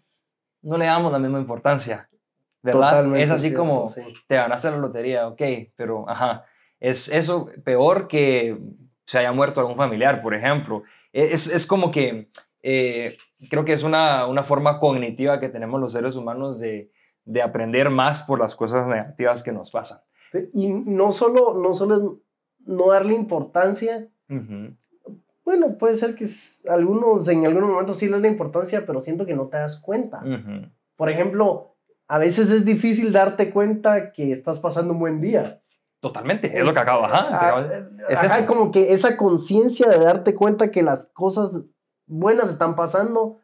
no 0.62 0.78
le 0.78 0.86
damos 0.86 1.14
la 1.14 1.20
misma 1.20 1.40
importancia, 1.40 2.10
¿verdad? 2.62 3.16
es 3.16 3.30
así 3.30 3.54
como 3.54 3.94
te 4.28 4.36
ganaste 4.36 4.70
la 4.70 4.78
lotería, 4.78 5.28
ok, 5.30 5.42
pero 5.78 6.10
ajá, 6.10 6.44
es 6.82 7.08
eso 7.08 7.50
peor 7.64 8.10
que 8.10 8.58
se 9.06 9.18
haya 9.18 9.32
muerto 9.32 9.62
algún 9.62 9.78
familiar, 9.78 10.22
por 10.22 10.34
ejemplo. 10.34 10.84
Es, 11.14 11.48
es 11.48 11.66
como 11.66 11.90
que 11.90 12.28
eh, 12.64 13.18
creo 13.50 13.64
que 13.64 13.72
es 13.72 13.84
una, 13.84 14.26
una 14.28 14.44
forma 14.44 14.78
cognitiva 14.80 15.40
que 15.40 15.48
tenemos 15.48 15.80
los 15.80 15.94
seres 15.94 16.18
humanos 16.18 16.60
de 16.60 16.92
de 17.26 17.42
aprender 17.42 17.90
más 17.90 18.22
por 18.22 18.40
las 18.40 18.56
cosas 18.56 18.88
negativas 18.88 19.44
que 19.44 19.52
nos 19.52 19.72
pasan. 19.72 20.00
Y 20.54 20.70
no 20.70 21.12
solo, 21.12 21.56
no 21.56 21.74
solo 21.74 21.96
es 21.96 22.04
no 22.66 22.92
darle 22.92 23.14
importancia, 23.14 24.08
Bueno, 25.44 25.78
puede 25.78 25.96
ser 25.96 26.16
que 26.16 26.28
algunos 26.68 27.28
en 27.28 27.46
algunos 27.46 27.70
momentos 27.70 27.98
sí 27.98 28.10
les 28.10 28.22
da 28.22 28.28
importancia, 28.28 28.84
pero 28.86 29.02
siento 29.02 29.26
que 29.26 29.36
no 29.36 29.48
te 29.48 29.58
das 29.58 29.80
cuenta. 29.80 30.24
Por 30.96 31.10
ejemplo, 31.10 31.76
a 32.08 32.18
veces 32.18 32.52
es 32.52 32.66
difícil 32.66 33.12
darte 33.12 33.52
cuenta 33.52 34.12
que 34.12 34.32
estás 34.32 34.60
pasando 34.60 34.94
un 34.94 35.00
buen 35.00 35.22
día. 35.22 35.62
Totalmente, 36.00 36.58
es 36.58 36.66
lo 36.66 36.74
que 36.74 36.80
acabo. 36.80 37.06
Ajá, 37.06 37.28
ah, 37.32 37.88
es 38.10 38.24
ajá, 38.24 38.46
como 38.46 38.72
que 38.72 38.94
esa 38.94 39.18
conciencia 39.18 39.90
de 39.90 40.00
darte 40.00 40.36
cuenta 40.36 40.70
que 40.70 40.84
las 40.84 41.08
cosas 41.08 41.64
buenas 42.08 42.52
están 42.52 42.76
pasando. 42.76 43.42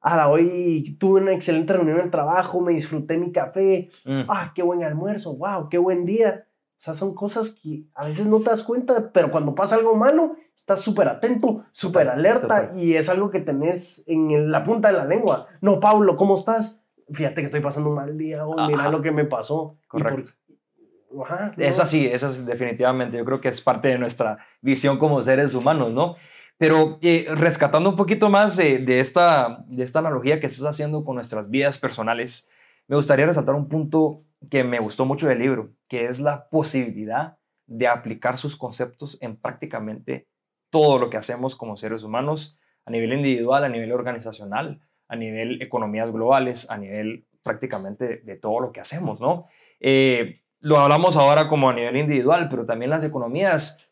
Ahora, 0.00 0.28
hoy 0.28 0.96
tuve 0.98 1.20
una 1.20 1.32
excelente 1.32 1.72
reunión 1.72 1.98
en 1.98 2.04
el 2.04 2.10
trabajo, 2.10 2.60
me 2.60 2.72
disfruté 2.72 3.18
mi 3.18 3.32
café. 3.32 3.90
Ah, 4.28 4.52
qué 4.54 4.62
buen 4.62 4.84
almuerzo, 4.84 5.36
wow, 5.36 5.68
qué 5.68 5.78
buen 5.78 6.04
día. 6.04 6.46
O 6.78 6.84
sea, 6.84 6.94
son 6.94 7.14
cosas 7.14 7.50
que 7.50 7.84
a 7.94 8.04
veces 8.04 8.26
no 8.26 8.40
te 8.40 8.50
das 8.50 8.64
cuenta, 8.64 9.12
pero 9.12 9.30
cuando 9.30 9.54
pasa 9.54 9.76
algo 9.76 9.94
malo, 9.94 10.34
estás 10.56 10.80
súper 10.80 11.08
atento, 11.08 11.64
súper 11.70 12.08
alerta 12.08 12.72
y 12.76 12.94
es 12.94 13.08
algo 13.08 13.30
que 13.30 13.40
tenés 13.40 14.02
en 14.06 14.50
la 14.50 14.64
punta 14.64 14.90
de 14.90 14.98
la 14.98 15.04
lengua. 15.04 15.46
No, 15.60 15.78
Pablo, 15.78 16.16
¿cómo 16.16 16.36
estás? 16.36 16.82
Fíjate 17.12 17.36
que 17.42 17.46
estoy 17.46 17.60
pasando 17.60 17.90
un 17.90 17.96
mal 17.96 18.16
día, 18.18 18.46
oh, 18.46 18.66
mira 18.66 18.90
lo 18.90 19.00
que 19.00 19.12
me 19.12 19.24
pasó. 19.24 19.76
Correcto. 19.86 20.30
Es 21.58 21.78
así, 21.78 22.06
es 22.06 22.46
definitivamente, 22.46 23.18
yo 23.18 23.24
creo 23.24 23.40
que 23.40 23.48
es 23.48 23.60
parte 23.60 23.88
de 23.88 23.98
nuestra 23.98 24.38
visión 24.60 24.98
como 24.98 25.20
seres 25.20 25.54
humanos, 25.54 25.92
¿no? 25.92 26.16
Pero 26.58 26.98
eh, 27.02 27.26
rescatando 27.34 27.90
un 27.90 27.96
poquito 27.96 28.28
más 28.28 28.56
de, 28.56 29.00
esta, 29.00 29.64
analogía 29.94 30.38
que 30.38 30.46
estás 30.46 30.66
haciendo 30.66 31.04
con 31.04 31.16
nuestras 31.16 31.50
vidas 31.50 31.78
personales, 31.78 32.50
me 32.86 32.96
gustaría 32.96 33.26
resaltar 33.26 33.54
un 33.54 33.68
punto 33.68 34.24
que 34.50 34.64
me 34.64 34.78
gustó 34.78 35.04
mucho 35.04 35.28
del 35.28 35.38
libro, 35.38 35.72
que 35.88 36.04
es 36.04 36.20
la 36.20 36.48
posibilidad 36.48 37.38
de 37.66 37.88
aplicar 37.88 38.36
sus 38.36 38.56
conceptos 38.56 39.18
en 39.20 39.36
prácticamente 39.36 40.28
todo 40.70 40.98
lo 40.98 41.10
que 41.10 41.16
hacemos 41.16 41.56
como 41.56 41.76
seres 41.76 42.02
humanos, 42.02 42.58
a 42.84 42.90
nivel 42.90 43.12
individual, 43.12 43.64
a 43.64 43.68
nivel 43.68 43.92
organizacional, 43.92 44.80
a 45.08 45.16
nivel 45.16 45.62
economías 45.62 46.10
globales, 46.10 46.70
a 46.70 46.78
nivel 46.78 47.26
prácticamente 47.42 48.18
de 48.18 48.36
todo 48.38 48.60
lo 48.60 48.72
que 48.72 48.80
hacemos, 48.80 49.20
¿no? 49.20 49.44
Eh, 49.80 50.42
lo 50.60 50.78
hablamos 50.78 51.16
ahora 51.16 51.48
como 51.48 51.68
a 51.70 51.74
nivel 51.74 51.96
individual, 51.96 52.48
pero 52.48 52.64
también 52.64 52.90
las 52.90 53.04
economías 53.04 53.91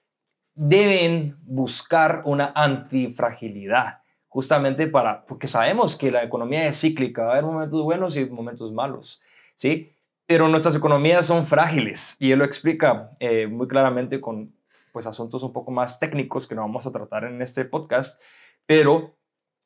deben 0.54 1.38
buscar 1.42 2.22
una 2.24 2.52
antifragilidad, 2.54 4.02
justamente 4.28 4.86
para, 4.86 5.24
porque 5.24 5.48
sabemos 5.48 5.96
que 5.96 6.10
la 6.10 6.22
economía 6.22 6.66
es 6.66 6.80
cíclica, 6.80 7.22
va 7.22 7.28
a 7.28 7.32
haber 7.32 7.44
momentos 7.44 7.82
buenos 7.82 8.16
y 8.16 8.26
momentos 8.26 8.72
malos, 8.72 9.22
¿sí? 9.54 9.88
Pero 10.26 10.48
nuestras 10.48 10.74
economías 10.74 11.26
son 11.26 11.44
frágiles 11.44 12.16
y 12.20 12.30
él 12.30 12.38
lo 12.38 12.44
explica 12.44 13.12
eh, 13.18 13.46
muy 13.46 13.66
claramente 13.66 14.20
con 14.20 14.54
pues 14.92 15.06
asuntos 15.06 15.42
un 15.42 15.52
poco 15.52 15.70
más 15.70 15.98
técnicos 15.98 16.46
que 16.46 16.54
no 16.54 16.62
vamos 16.62 16.86
a 16.86 16.92
tratar 16.92 17.24
en 17.24 17.42
este 17.42 17.64
podcast, 17.64 18.20
pero 18.66 19.16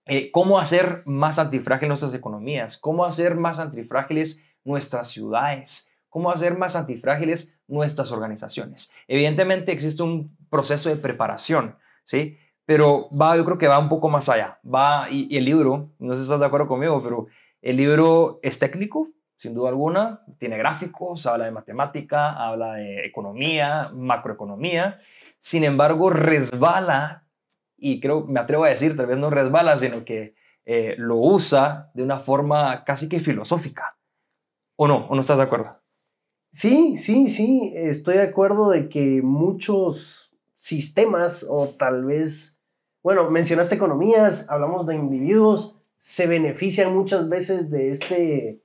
eh, 0.07 0.31
cómo 0.31 0.59
hacer 0.59 1.03
más 1.07 1.39
antifrágiles 1.39 1.89
nuestras 1.89 2.15
economías, 2.15 2.77
cómo 2.77 3.05
hacer 3.05 3.37
más 3.37 3.59
antifrágiles 3.59 4.45
nuestras 4.65 5.09
ciudades, 5.09 5.95
cómo 6.11 6.31
hacer 6.31 6.57
más 6.59 6.77
antifrágiles 6.77 7.59
nuestras 7.67 8.13
organizaciones. 8.13 8.93
Evidentemente 9.09 9.73
existe 9.73 10.03
un 10.03 10.37
proceso 10.55 10.89
de 10.89 10.97
preparación, 10.97 11.77
¿sí? 12.05 12.39
Pero 12.65 13.09
va, 13.11 13.37
yo 13.37 13.45
creo 13.45 13.59
que 13.59 13.67
va 13.67 13.79
un 13.79 13.89
poco 13.89 14.09
más 14.09 14.29
allá. 14.29 14.61
Va, 14.65 15.11
y, 15.11 15.37
el 15.37 15.45
libro, 15.45 15.91
no 15.99 16.15
sé 16.15 16.21
si 16.21 16.27
estás 16.27 16.39
de 16.41 16.47
acuerdo 16.47 16.69
conmigo, 16.69 17.03
pero 17.03 17.27
el 17.61 17.77
libro 17.77 18.39
es 18.43 18.61
técnico, 18.61 19.09
sin 19.35 19.53
duda 19.53 19.71
alguna, 19.71 20.23
tiene 20.39 20.57
gráficos, 20.57 21.27
habla 21.27 21.47
de 21.47 21.51
matemática, 21.51 22.33
habla 22.33 22.75
de 22.75 23.05
economía, 23.05 23.91
macroeconomía, 23.93 24.97
sin 25.39 25.65
embargo 25.65 26.09
resbala, 26.09 27.27
y 27.77 28.01
creo, 28.01 28.25
me 28.27 28.39
atrevo 28.39 28.65
a 28.65 28.69
decir, 28.69 28.97
tal 28.97 29.07
vez 29.07 29.19
no 29.19 29.29
resbala, 29.29 29.77
sino 29.77 30.05
que 30.05 30.35
eh, 30.65 30.95
lo 30.97 31.17
usa 31.17 31.91
de 31.95 32.05
una 32.05 32.19
forma 32.19 32.85
casi 32.85 33.09
que 33.09 33.19
filosófica. 33.19 33.99
¿O 34.77 34.89
no? 34.89 35.07
¿O 35.09 35.15
no 35.15 35.21
estás 35.21 35.39
de 35.39 35.45
acuerdo? 35.45 35.81
Sí, 36.53 36.97
sí, 36.99 37.29
sí, 37.29 37.73
estoy 37.75 38.15
de 38.15 38.23
acuerdo 38.23 38.71
de 38.71 38.89
que 38.89 39.21
muchos 39.23 40.34
sistemas 40.65 41.45
o 41.47 41.69
tal 41.69 42.07
vez, 42.07 42.59
bueno, 43.03 43.31
mencionaste 43.31 43.75
economías, 43.75 44.47
hablamos 44.49 44.87
de 44.87 44.95
individuos, 44.95 45.77
se 45.99 46.27
benefician 46.27 46.95
muchas 46.95 47.29
veces 47.29 47.69
de 47.69 47.91
este, 47.91 48.63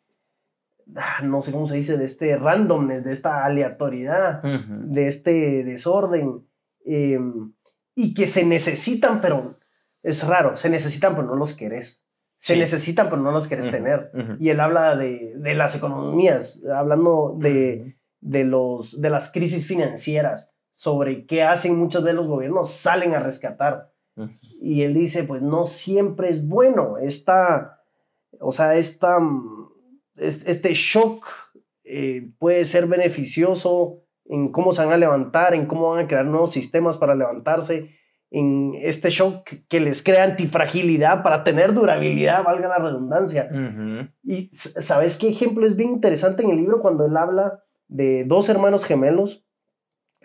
ah, 0.96 1.20
no 1.24 1.42
sé 1.42 1.52
cómo 1.52 1.68
se 1.68 1.76
dice, 1.76 1.98
de 1.98 2.06
este 2.06 2.38
randomness, 2.38 3.04
de 3.04 3.12
esta 3.12 3.44
aleatoriedad, 3.44 4.42
de 4.42 5.08
este 5.08 5.66
desorden, 5.66 6.48
em, 6.86 7.52
y 7.96 8.14
que 8.14 8.28
se 8.28 8.46
necesitan, 8.46 9.20
pero 9.20 9.58
es 10.02 10.26
raro, 10.26 10.56
se 10.56 10.70
necesitan, 10.70 11.16
pero 11.16 11.28
no 11.28 11.36
los 11.36 11.54
querés. 11.54 12.06
Se 12.38 12.56
necesitan, 12.56 13.10
pero 13.10 13.22
no 13.22 13.32
los 13.32 13.50
quieres 13.50 13.70
tener. 13.70 14.10
Y 14.40 14.48
él 14.48 14.62
habla 14.62 14.96
de, 14.96 15.34
de 15.36 15.54
las 15.54 15.76
economías, 15.76 16.62
hablando 16.74 17.36
de, 17.38 17.98
de, 18.22 18.46
los, 18.46 19.02
de 19.02 19.10
las 19.10 19.34
crisis 19.34 19.68
financieras, 19.68 20.54
sobre 20.80 21.26
qué 21.26 21.44
hacen 21.44 21.78
muchos 21.78 22.06
de 22.06 22.14
los 22.14 22.26
gobiernos, 22.26 22.72
salen 22.72 23.14
a 23.14 23.20
rescatar. 23.20 23.92
Y 24.62 24.84
él 24.84 24.94
dice, 24.94 25.26
pues 25.26 25.42
no 25.42 25.68
siempre 25.68 26.30
es 26.30 26.48
bueno. 26.48 26.98
Esta, 26.98 27.82
o 28.40 28.54
sea, 28.54 28.76
esta, 28.76 29.18
este 30.16 30.74
shock 30.74 31.26
eh, 31.84 32.32
puede 32.40 32.64
ser 32.64 32.88
beneficioso 32.88 34.06
en 34.24 34.54
cómo 34.54 34.74
se 34.74 34.86
van 34.86 34.94
a 34.94 34.98
levantar, 34.98 35.54
en 35.54 35.66
cómo 35.66 35.90
van 35.90 36.06
a 36.06 36.08
crear 36.08 36.24
nuevos 36.24 36.54
sistemas 36.54 36.96
para 36.96 37.14
levantarse 37.14 37.98
en 38.32 38.74
este 38.80 39.10
shock 39.10 39.50
que 39.68 39.82
les 39.82 40.02
crea 40.02 40.24
antifragilidad 40.24 41.24
para 41.24 41.44
tener 41.44 41.74
durabilidad, 41.74 42.46
valga 42.46 42.70
la 42.70 42.78
redundancia. 42.78 43.50
Y 44.24 44.50
sabes 44.54 45.18
qué 45.18 45.28
ejemplo 45.28 45.68
es 45.68 45.76
bien 45.76 45.90
interesante 45.90 46.42
en 46.42 46.52
el 46.52 46.56
libro 46.56 46.82
cuando 46.82 47.06
él 47.06 47.18
habla 47.18 47.66
de 47.90 48.24
dos 48.24 48.48
hermanos 48.48 48.86
gemelos, 48.86 49.46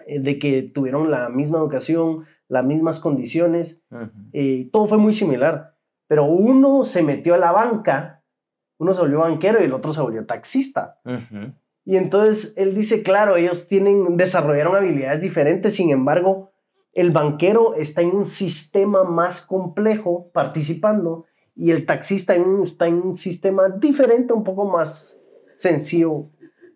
de 0.07 0.39
que 0.39 0.63
tuvieron 0.63 1.11
la 1.11 1.29
misma 1.29 1.59
educación, 1.59 2.25
las 2.49 2.65
mismas 2.65 3.01
condiciones, 3.01 3.83
eh, 4.33 4.69
todo 4.73 4.87
fue 4.87 4.99
muy 4.99 5.13
similar, 5.13 5.75
pero 6.07 6.25
uno 6.25 6.85
se 6.85 7.03
metió 7.03 7.35
a 7.35 7.39
la 7.39 7.53
banca, 7.53 8.23
uno 8.79 8.95
se 8.95 9.01
volvió 9.01 9.21
banquero 9.21 9.61
y 9.61 9.65
el 9.65 9.73
otro 9.73 9.95
se 9.95 10.01
volvió 10.01 10.27
taxista. 10.27 11.01
Y 11.85 11.97
entonces 11.97 12.55
él 12.57 12.75
dice, 12.75 13.03
claro, 13.03 13.37
ellos 13.37 13.69
tienen, 13.69 14.17
desarrollaron 14.17 14.77
habilidades 14.77 15.21
diferentes, 15.21 15.75
sin 15.75 15.91
embargo, 15.91 16.53
el 16.93 17.11
banquero 17.11 17.75
está 17.75 18.03
en 18.03 18.11
un 18.11 18.27
sistema 18.27 19.05
más 19.05 19.43
complejo 19.43 20.31
participando 20.33 21.27
y 21.57 21.71
el 21.71 21.87
taxista 21.87 22.35
está 22.35 22.87
en 22.87 22.95
un 22.95 23.19
sistema 23.19 23.69
diferente, 23.69 24.33
un 24.33 24.45
poco 24.45 24.65
más 24.65 25.21
sencillo, 25.57 26.31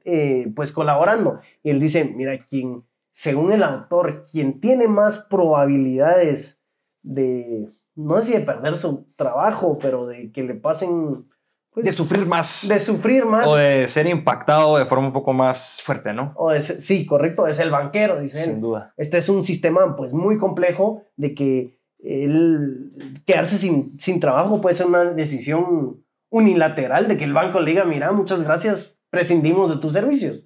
eh, 0.04 0.52
pues 0.54 0.72
colaborando. 0.72 1.40
Y 1.62 1.70
él 1.70 1.80
dice, 1.80 2.04
mira, 2.04 2.44
quien, 2.44 2.84
según 3.18 3.50
el 3.50 3.64
autor, 3.64 4.22
quien 4.30 4.60
tiene 4.60 4.86
más 4.86 5.26
probabilidades 5.28 6.60
de, 7.02 7.68
no 7.96 8.18
sé 8.18 8.26
si 8.26 8.32
de 8.34 8.40
perder 8.42 8.76
su 8.76 9.08
trabajo, 9.16 9.76
pero 9.76 10.06
de 10.06 10.30
que 10.30 10.44
le 10.44 10.54
pasen 10.54 11.26
pues, 11.72 11.84
de 11.84 11.90
sufrir 11.90 12.26
más. 12.26 12.68
De 12.68 12.78
sufrir 12.78 13.26
más. 13.26 13.44
O 13.48 13.56
de 13.56 13.88
ser 13.88 14.06
impactado 14.06 14.78
de 14.78 14.84
forma 14.84 15.08
un 15.08 15.12
poco 15.12 15.32
más 15.32 15.82
fuerte, 15.82 16.12
¿no? 16.12 16.32
O 16.36 16.52
sí, 16.60 17.06
correcto, 17.06 17.48
es 17.48 17.58
el 17.58 17.72
banquero, 17.72 18.20
dice 18.20 18.44
Sin 18.44 18.60
duda. 18.60 18.94
Este 18.96 19.18
es 19.18 19.28
un 19.28 19.42
sistema 19.42 19.96
pues 19.96 20.12
muy 20.12 20.36
complejo 20.36 21.02
de 21.16 21.34
que 21.34 21.76
el 21.98 23.20
quedarse 23.26 23.58
sin, 23.58 23.98
sin 23.98 24.20
trabajo 24.20 24.60
puede 24.60 24.76
ser 24.76 24.86
una 24.86 25.02
decisión 25.06 26.04
unilateral 26.30 27.08
de 27.08 27.16
que 27.16 27.24
el 27.24 27.32
banco 27.32 27.58
le 27.58 27.72
diga, 27.72 27.84
mira, 27.84 28.12
muchas 28.12 28.44
gracias, 28.44 28.96
prescindimos 29.10 29.70
de 29.70 29.78
tus 29.78 29.94
servicios. 29.94 30.44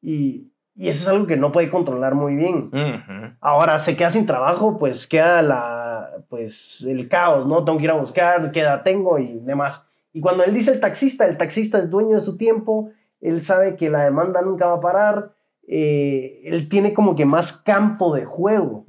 Y, 0.00 0.55
y 0.76 0.88
eso 0.88 1.02
es 1.02 1.08
algo 1.08 1.26
que 1.26 1.38
no 1.38 1.52
puede 1.52 1.70
controlar 1.70 2.14
muy 2.14 2.36
bien. 2.36 2.70
Ahora, 3.40 3.78
se 3.78 3.96
queda 3.96 4.10
sin 4.10 4.26
trabajo, 4.26 4.78
pues 4.78 5.06
queda 5.06 5.40
la, 5.40 6.10
pues, 6.28 6.84
el 6.86 7.08
caos, 7.08 7.46
¿no? 7.46 7.64
Tengo 7.64 7.78
que 7.78 7.84
ir 7.84 7.90
a 7.90 7.94
buscar, 7.94 8.52
qué 8.52 8.60
edad 8.60 8.82
tengo 8.82 9.18
y 9.18 9.38
demás. 9.40 9.88
Y 10.12 10.20
cuando 10.20 10.44
él 10.44 10.52
dice 10.52 10.72
el 10.72 10.80
taxista, 10.80 11.26
el 11.26 11.38
taxista 11.38 11.78
es 11.78 11.90
dueño 11.90 12.14
de 12.14 12.20
su 12.20 12.36
tiempo, 12.36 12.90
él 13.20 13.40
sabe 13.40 13.76
que 13.76 13.88
la 13.88 14.04
demanda 14.04 14.42
nunca 14.42 14.66
va 14.66 14.74
a 14.74 14.80
parar, 14.80 15.32
eh, 15.66 16.42
él 16.44 16.68
tiene 16.68 16.92
como 16.92 17.16
que 17.16 17.24
más 17.24 17.52
campo 17.62 18.14
de 18.14 18.26
juego. 18.26 18.84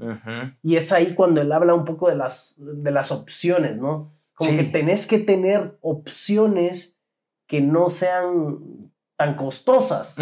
Y 0.61 0.75
es 0.75 0.91
ahí 0.91 1.15
cuando 1.15 1.41
él 1.41 1.51
habla 1.51 1.73
un 1.73 1.85
poco 1.85 2.09
de 2.09 2.17
las, 2.17 2.55
de 2.57 2.91
las 2.91 3.11
opciones, 3.13 3.77
¿no? 3.77 4.13
Como 4.33 4.51
que 4.51 4.65
tenés 4.65 5.07
que 5.07 5.19
tener 5.19 5.77
opciones 5.81 6.99
que 7.47 7.61
no 7.61 7.89
sean 7.89 8.91
tan 9.15 9.35
costosas. 9.35 10.17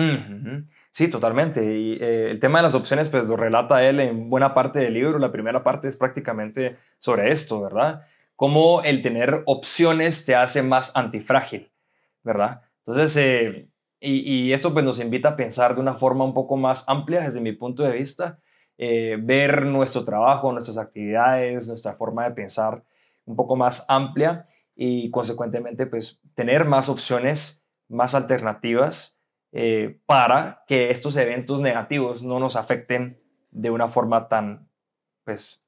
Sí, 0.96 1.10
totalmente. 1.10 1.78
Y 1.78 1.94
eh, 2.02 2.28
el 2.30 2.40
tema 2.40 2.60
de 2.60 2.64
las 2.64 2.75
opciones, 2.75 3.10
pues 3.10 3.28
lo 3.28 3.36
relata 3.36 3.84
él 3.84 4.00
en 4.00 4.30
buena 4.30 4.54
parte 4.54 4.80
del 4.80 4.94
libro. 4.94 5.20
La 5.20 5.32
primera 5.32 5.62
parte 5.62 5.90
es 5.90 5.98
prácticamente 5.98 6.78
sobre 6.98 7.34
esto, 7.34 7.62
¿verdad? 7.62 8.06
cómo 8.36 8.82
el 8.84 9.02
tener 9.02 9.44
opciones 9.46 10.25
te 10.25 10.36
hace 10.36 10.62
más 10.62 10.92
antifrágil, 10.96 11.72
¿verdad? 12.24 12.62
Entonces, 12.78 13.16
eh, 13.18 13.70
y, 14.00 14.52
esto 14.54 14.74
pues 14.74 14.86
nos 14.86 15.00
invita 15.00 15.30
a 15.30 15.36
pensar 15.36 15.74
de 15.74 15.82
una 15.82 15.96
forma 15.96 16.25
un 16.25 16.34
poco 16.34 16.58
más 16.58 16.88
amplia 16.88 17.22
desde 17.22 17.42
mi 17.42 17.54
punto 17.54 17.84
de 17.84 17.92
vista, 17.92 18.40
eh, 18.78 19.18
ver 19.20 19.66
nuestro 19.66 20.04
trabajo, 20.04 20.52
nuestras 20.52 20.78
actividades, 20.78 21.68
nuestra 21.68 21.94
forma 21.94 22.25
de 22.25 22.32
pensar 22.32 22.84
un 23.25 23.36
poco 23.36 23.56
más 23.56 23.86
amplia 23.88 24.44
y 24.75 25.10
consecuentemente 25.10 25.88
pues 25.88 26.20
tener 26.36 26.66
más 26.66 26.90
opciones, 26.90 27.66
más 27.88 28.14
alternativas 28.14 29.24
eh, 29.58 30.02
para 30.06 30.66
que 30.68 30.90
estos 30.90 31.16
eventos 31.16 31.62
negativos 31.62 32.24
no 32.24 32.42
nos 32.42 32.58
afecten 32.58 33.24
de 33.52 33.70
una 33.70 33.88
forma 33.88 34.28
tan 34.28 34.70
pues 35.24 35.64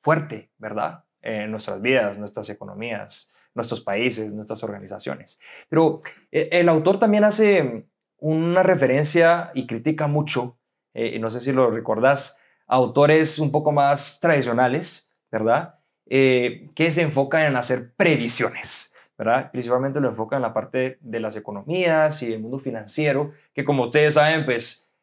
fuerte, 0.00 0.50
¿verdad? 0.56 1.04
En 1.20 1.50
nuestras 1.50 1.82
vidas, 1.82 2.16
nuestras 2.16 2.48
economías, 2.48 3.30
nuestros 3.52 3.82
países, 3.82 4.32
nuestras 4.32 4.62
organizaciones. 4.64 5.38
Pero 5.68 6.00
eh, 6.32 6.48
el 6.50 6.70
autor 6.70 6.98
también 6.98 7.24
hace 7.24 7.86
una 8.16 8.62
referencia 8.62 9.50
y 9.52 9.66
critica 9.66 10.06
mucho, 10.06 10.58
eh, 10.94 11.18
no 11.18 11.28
sé 11.28 11.40
si 11.40 11.52
lo 11.52 11.70
recordás, 11.70 12.40
autores 12.66 13.38
un 13.38 13.52
poco 13.52 13.70
más 13.70 14.18
tradicionales, 14.18 15.14
¿verdad? 15.30 15.78
Eh, 16.06 16.70
que 16.74 16.90
se 16.90 17.02
enfocan 17.02 17.42
en 17.42 17.56
hacer 17.56 17.94
previsiones, 17.96 18.94
¿verdad? 19.18 19.50
Principalmente 19.50 20.00
lo 20.00 20.08
enfocan 20.08 20.38
en 20.38 20.42
la 20.42 20.54
parte 20.54 20.98
de 21.00 21.20
las 21.20 21.36
economías 21.36 22.22
y 22.22 22.32
el 22.32 22.40
mundo 22.40 22.58
financiero, 22.58 23.32
que 23.52 23.64
como 23.64 23.82
ustedes 23.82 24.14
saben, 24.14 24.44
pues 24.44 24.94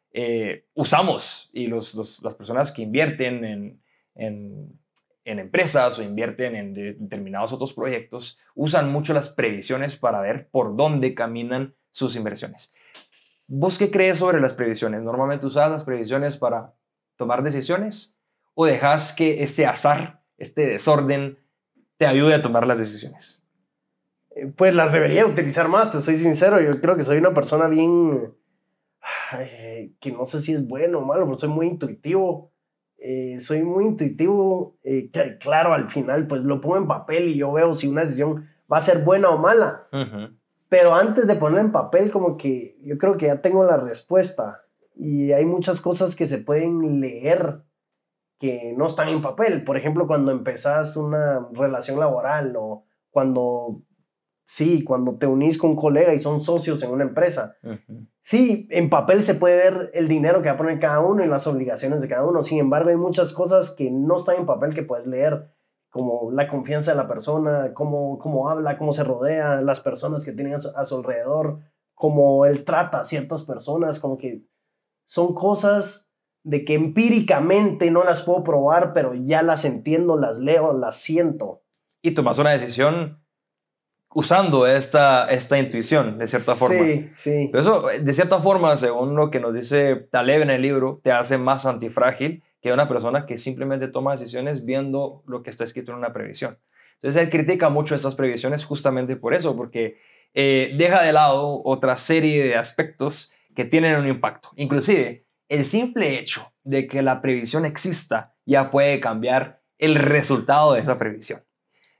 usamos 0.74 1.50
y 1.52 1.66
los, 1.66 2.22
las 2.22 2.34
personas 2.34 2.72
que 2.72 2.80
invierten 2.80 3.44
en, 3.44 3.82
en 4.14 4.78
en 5.26 5.40
empresas 5.40 5.98
o 5.98 6.02
invierten 6.02 6.54
en 6.54 6.72
determinados 6.72 7.52
otros 7.52 7.74
proyectos, 7.74 8.38
usan 8.54 8.90
mucho 8.92 9.12
las 9.12 9.28
previsiones 9.28 9.96
para 9.96 10.20
ver 10.20 10.48
por 10.48 10.76
dónde 10.76 11.14
caminan 11.14 11.74
sus 11.90 12.14
inversiones. 12.14 12.72
¿Vos 13.48 13.76
qué 13.76 13.90
crees 13.90 14.18
sobre 14.18 14.40
las 14.40 14.54
previsiones? 14.54 15.02
¿Normalmente 15.02 15.46
usas 15.46 15.68
las 15.68 15.84
previsiones 15.84 16.36
para 16.36 16.74
tomar 17.16 17.42
decisiones 17.42 18.20
o 18.54 18.66
dejas 18.66 19.12
que 19.12 19.42
este 19.42 19.66
azar, 19.66 20.22
este 20.38 20.64
desorden, 20.64 21.38
te 21.96 22.06
ayude 22.06 22.34
a 22.34 22.40
tomar 22.40 22.64
las 22.64 22.78
decisiones? 22.78 23.42
Pues 24.56 24.74
las 24.74 24.92
debería 24.92 25.26
utilizar 25.26 25.68
más, 25.68 25.92
te 25.92 26.00
soy 26.00 26.16
sincero. 26.16 26.60
Yo 26.60 26.80
creo 26.80 26.96
que 26.96 27.04
soy 27.04 27.18
una 27.18 27.32
persona 27.32 27.68
bien. 27.68 28.34
que 30.00 30.12
no 30.12 30.26
sé 30.26 30.40
si 30.40 30.52
es 30.52 30.66
bueno 30.66 30.98
o 30.98 31.04
malo, 31.04 31.24
pero 31.24 31.38
soy 31.38 31.48
muy 31.48 31.66
intuitivo. 31.66 32.52
Eh, 32.98 33.40
soy 33.40 33.62
muy 33.62 33.84
intuitivo, 33.84 34.78
eh, 34.82 35.10
claro, 35.38 35.74
al 35.74 35.90
final 35.90 36.26
pues 36.26 36.42
lo 36.42 36.60
pongo 36.60 36.78
en 36.78 36.86
papel 36.86 37.28
y 37.28 37.36
yo 37.36 37.52
veo 37.52 37.74
si 37.74 37.86
una 37.86 38.00
decisión 38.00 38.48
va 38.72 38.78
a 38.78 38.80
ser 38.80 39.04
buena 39.04 39.28
o 39.28 39.38
mala. 39.38 39.86
Pero 40.68 40.94
antes 40.94 41.26
de 41.26 41.36
poner 41.36 41.60
en 41.60 41.72
papel, 41.72 42.10
como 42.10 42.36
que 42.36 42.78
yo 42.82 42.98
creo 42.98 43.16
que 43.16 43.26
ya 43.26 43.40
tengo 43.40 43.64
la 43.64 43.76
respuesta. 43.76 44.62
Y 44.96 45.32
hay 45.32 45.44
muchas 45.44 45.80
cosas 45.80 46.16
que 46.16 46.26
se 46.26 46.38
pueden 46.38 47.00
leer 47.00 47.62
que 48.38 48.74
no 48.76 48.86
están 48.86 49.08
en 49.08 49.22
papel. 49.22 49.62
Por 49.62 49.76
ejemplo, 49.76 50.06
cuando 50.06 50.32
empezás 50.32 50.96
una 50.96 51.46
relación 51.52 52.00
laboral 52.00 52.54
o 52.56 52.84
cuando 53.10 53.82
Sí, 54.48 54.84
cuando 54.84 55.18
te 55.18 55.26
unís 55.26 55.58
con 55.58 55.70
un 55.70 55.76
colega 55.76 56.14
y 56.14 56.20
son 56.20 56.38
socios 56.38 56.80
en 56.84 56.92
una 56.92 57.02
empresa. 57.02 57.56
Sí, 58.22 58.68
en 58.70 58.88
papel 58.88 59.24
se 59.24 59.34
puede 59.34 59.56
ver 59.56 59.90
el 59.92 60.06
dinero 60.06 60.40
que 60.40 60.48
va 60.48 60.54
a 60.54 60.56
poner 60.56 60.78
cada 60.78 61.00
uno 61.00 61.24
y 61.24 61.28
las 61.28 61.48
obligaciones 61.48 62.00
de 62.00 62.06
cada 62.06 62.24
uno. 62.24 62.44
Sin 62.44 62.60
embargo, 62.60 62.90
hay 62.90 62.96
muchas 62.96 63.32
cosas 63.32 63.74
que 63.74 63.90
no 63.90 64.16
están 64.16 64.36
en 64.36 64.46
papel 64.46 64.72
que 64.72 64.84
puedes 64.84 65.04
leer, 65.04 65.52
como 65.90 66.30
la 66.30 66.46
confianza 66.46 66.92
de 66.92 66.96
la 66.96 67.08
persona, 67.08 67.74
cómo, 67.74 68.20
cómo 68.20 68.48
habla, 68.48 68.78
cómo 68.78 68.94
se 68.94 69.02
rodea, 69.02 69.60
las 69.62 69.80
personas 69.80 70.24
que 70.24 70.30
tienen 70.30 70.54
a 70.54 70.60
su, 70.60 70.76
a 70.76 70.84
su 70.84 70.96
alrededor, 70.96 71.58
cómo 71.94 72.46
él 72.46 72.64
trata 72.64 73.00
a 73.00 73.04
ciertas 73.04 73.44
personas, 73.44 73.98
como 73.98 74.16
que 74.16 74.46
son 75.06 75.34
cosas 75.34 76.08
de 76.44 76.64
que 76.64 76.74
empíricamente 76.74 77.90
no 77.90 78.04
las 78.04 78.22
puedo 78.22 78.44
probar, 78.44 78.92
pero 78.92 79.12
ya 79.12 79.42
las 79.42 79.64
entiendo, 79.64 80.16
las 80.16 80.38
leo, 80.38 80.72
las 80.72 80.98
siento. 80.98 81.64
Y 82.00 82.12
tomas 82.12 82.38
una 82.38 82.52
decisión 82.52 83.25
usando 84.16 84.66
esta, 84.66 85.26
esta 85.26 85.58
intuición, 85.58 86.16
de 86.16 86.26
cierta 86.26 86.54
forma. 86.54 86.82
Sí, 86.86 87.10
sí. 87.16 87.48
Pero 87.52 87.62
eso, 87.62 87.86
de 88.02 88.12
cierta 88.14 88.40
forma, 88.40 88.74
según 88.74 89.14
lo 89.14 89.30
que 89.30 89.40
nos 89.40 89.54
dice 89.54 89.94
Taleb 90.10 90.40
en 90.40 90.48
el 90.48 90.62
libro, 90.62 90.98
te 91.04 91.12
hace 91.12 91.36
más 91.36 91.66
antifrágil 91.66 92.42
que 92.62 92.72
una 92.72 92.88
persona 92.88 93.26
que 93.26 93.36
simplemente 93.36 93.88
toma 93.88 94.12
decisiones 94.12 94.64
viendo 94.64 95.22
lo 95.26 95.42
que 95.42 95.50
está 95.50 95.64
escrito 95.64 95.92
en 95.92 95.98
una 95.98 96.14
previsión. 96.14 96.58
Entonces, 96.94 97.22
él 97.22 97.28
critica 97.28 97.68
mucho 97.68 97.94
estas 97.94 98.14
previsiones 98.14 98.64
justamente 98.64 99.16
por 99.16 99.34
eso, 99.34 99.54
porque 99.54 99.98
eh, 100.32 100.74
deja 100.78 101.02
de 101.02 101.12
lado 101.12 101.60
otra 101.66 101.94
serie 101.96 102.42
de 102.42 102.56
aspectos 102.56 103.34
que 103.54 103.66
tienen 103.66 103.96
un 103.96 104.06
impacto. 104.06 104.48
Inclusive, 104.56 105.26
el 105.50 105.62
simple 105.62 106.18
hecho 106.18 106.54
de 106.64 106.86
que 106.86 107.02
la 107.02 107.20
previsión 107.20 107.66
exista 107.66 108.34
ya 108.46 108.70
puede 108.70 108.98
cambiar 108.98 109.60
el 109.76 109.96
resultado 109.96 110.72
de 110.72 110.80
esa 110.80 110.96
previsión. 110.96 111.42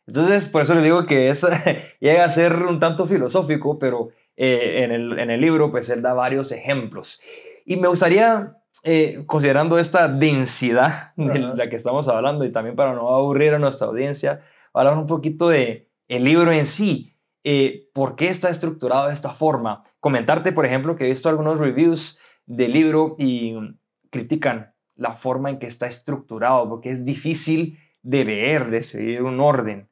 Entonces, 0.06 0.46
por 0.46 0.62
eso 0.62 0.74
les 0.74 0.84
digo 0.84 1.04
que 1.06 1.30
es, 1.30 1.46
llega 2.00 2.24
a 2.24 2.30
ser 2.30 2.54
un 2.54 2.78
tanto 2.78 3.06
filosófico, 3.06 3.78
pero 3.78 4.10
eh, 4.36 4.84
en, 4.84 4.92
el, 4.92 5.18
en, 5.18 5.30
el, 5.30 5.40
libro, 5.40 5.70
pues 5.70 5.88
él 5.90 6.02
da 6.02 6.12
varios 6.14 6.52
ejemplos. 6.52 7.20
Y 7.64 7.76
me 7.76 7.88
gustaría, 7.88 8.56
eh, 8.84 9.24
considerando 9.26 9.78
esta 9.78 10.08
densidad 10.08 11.14
de 11.16 11.38
la 11.38 11.68
que 11.68 11.76
estamos 11.76 12.06
hablando 12.08 12.44
y 12.44 12.52
también 12.52 12.76
para 12.76 12.92
no 12.94 13.14
aburrir 13.14 13.54
a 13.54 13.58
nuestra 13.58 13.88
audiencia, 13.88 14.40
hablar 14.72 14.96
un 14.96 15.06
poquito 15.06 15.48
de 15.48 15.90
el 16.08 16.24
libro 16.24 16.52
en 16.52 16.66
sí. 16.66 17.12
Eh, 17.48 17.88
¿Por 17.92 18.16
qué 18.16 18.28
está 18.28 18.50
estructurado 18.50 19.06
de 19.06 19.12
esta 19.12 19.30
forma? 19.30 19.84
Comentarte, 20.00 20.52
por 20.52 20.66
ejemplo, 20.66 20.96
que 20.96 21.04
he 21.04 21.08
visto 21.08 21.28
algunos 21.28 21.58
reviews 21.58 22.18
del 22.44 22.72
libro 22.72 23.16
y 23.18 23.54
critican 24.10 24.74
la 24.96 25.12
forma 25.12 25.50
en 25.50 25.58
que 25.58 25.66
está 25.66 25.86
estructurado, 25.86 26.68
porque 26.68 26.90
es 26.90 27.04
difícil 27.04 27.78
de 28.02 28.24
leer, 28.24 28.70
de 28.70 28.82
seguir 28.82 29.22
un 29.22 29.40
orden. 29.40 29.88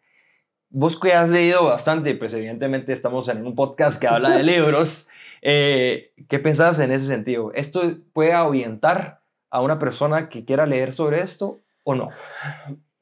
Vos 0.76 0.98
que 0.98 1.12
has 1.12 1.30
leído 1.30 1.66
bastante, 1.66 2.16
pues 2.16 2.34
evidentemente 2.34 2.92
estamos 2.92 3.28
en 3.28 3.46
un 3.46 3.54
podcast 3.54 4.00
que 4.00 4.08
habla 4.08 4.36
de 4.36 4.42
libros. 4.42 5.08
Eh, 5.40 6.12
¿Qué 6.28 6.40
pensás 6.40 6.80
en 6.80 6.90
ese 6.90 7.04
sentido? 7.04 7.52
¿Esto 7.54 7.80
puede 8.12 8.32
ahuyentar 8.32 9.22
a 9.50 9.62
una 9.62 9.78
persona 9.78 10.28
que 10.28 10.44
quiera 10.44 10.66
leer 10.66 10.92
sobre 10.92 11.20
esto 11.20 11.60
o 11.84 11.94
no? 11.94 12.08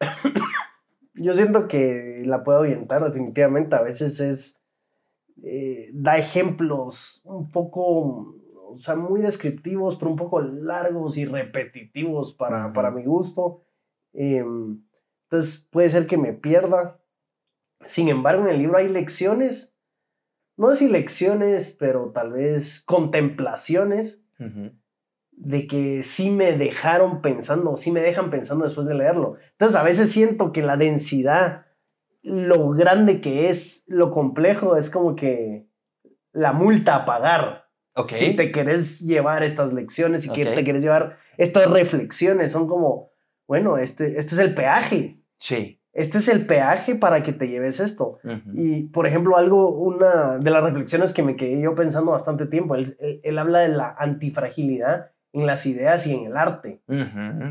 Yo 1.15 1.33
siento 1.33 1.67
que 1.67 2.23
la 2.27 2.45
puede 2.45 2.59
ahuyentar 2.59 3.03
definitivamente. 3.05 3.75
A 3.75 3.81
veces 3.81 4.21
es... 4.21 4.63
Eh, 5.43 5.89
da 5.95 6.19
ejemplos 6.19 7.23
un 7.25 7.51
poco, 7.51 8.37
o 8.69 8.77
sea, 8.77 8.97
muy 8.97 9.23
descriptivos, 9.23 9.97
pero 9.97 10.11
un 10.11 10.19
poco 10.19 10.43
largos 10.43 11.17
y 11.17 11.25
repetitivos 11.25 12.35
para, 12.35 12.71
para 12.75 12.91
mi 12.91 13.05
gusto. 13.05 13.65
Em, 14.13 14.83
entonces 15.23 15.67
puede 15.71 15.89
ser 15.89 16.07
que 16.07 16.19
me 16.19 16.35
pierda 16.35 17.02
sin 17.87 18.09
embargo, 18.09 18.45
en 18.45 18.51
el 18.51 18.59
libro 18.59 18.79
hay 18.79 18.89
lecciones, 18.89 19.77
no 20.57 20.71
sé 20.71 20.77
si 20.79 20.89
lecciones, 20.89 21.75
pero 21.79 22.11
tal 22.15 22.33
vez 22.33 22.83
contemplaciones 22.83 24.23
de 25.33 25.67
que 25.67 26.03
sí 26.03 26.31
me 26.31 26.53
dejaron 26.53 27.23
pensando, 27.23 27.77
sí 27.77 27.91
me 27.91 28.01
dejan 28.01 28.31
pensando 28.31 28.65
después 28.65 28.87
de 28.87 28.95
leerlo. 28.95 29.37
Entonces, 29.53 29.77
a 29.77 29.83
veces 29.83 30.11
siento 30.11 30.53
que 30.53 30.63
la 30.63 30.77
densidad, 30.77 31.67
lo 32.23 32.71
grande 32.71 33.21
que 33.21 33.49
es, 33.49 33.85
lo 33.87 34.11
complejo, 34.11 34.77
es 34.77 34.91
como 34.91 35.17
que 35.17 35.67
la 36.33 36.53
multa 36.53 36.97
a 36.97 37.05
pagar. 37.05 37.69
Si 38.09 38.35
te 38.35 38.53
querés 38.53 39.01
llevar 39.01 39.43
estas 39.43 39.73
lecciones, 39.73 40.23
si 40.23 40.31
te 40.31 40.65
querés 40.65 40.83
llevar 40.83 41.19
estas 41.37 41.71
reflexiones, 41.71 42.53
son 42.53 42.67
como, 42.67 43.11
bueno, 43.47 43.77
este, 43.79 44.19
este 44.19 44.35
es 44.35 44.41
el 44.41 44.55
peaje. 44.55 45.21
Sí 45.37 45.82
este 45.93 46.19
es 46.19 46.29
el 46.29 46.47
peaje 46.47 46.95
para 46.95 47.23
que 47.23 47.33
te 47.33 47.49
lleves 47.49 47.81
esto. 47.81 48.19
Y, 48.55 48.85
por 48.85 49.07
ejemplo, 49.07 49.37
algo, 49.37 49.71
una 49.71 50.39
de 50.39 50.51
las 50.51 50.63
reflexiones 50.63 51.13
que 51.13 51.23
me 51.23 51.37
quedé 51.37 51.61
yo 51.61 51.75
pensando 51.75 52.13
bastante 52.13 52.47
tiempo, 52.47 52.75
él, 52.75 52.97
él, 53.23 53.39
habla 53.39 53.61
de 53.61 53.69
la 53.69 53.95
antifragilidad 53.99 55.11
en 55.35 55.47
las 55.47 55.67
ideas 55.67 56.07
y 56.07 56.15
en 56.15 56.27
el 56.27 56.37
arte. 56.37 56.81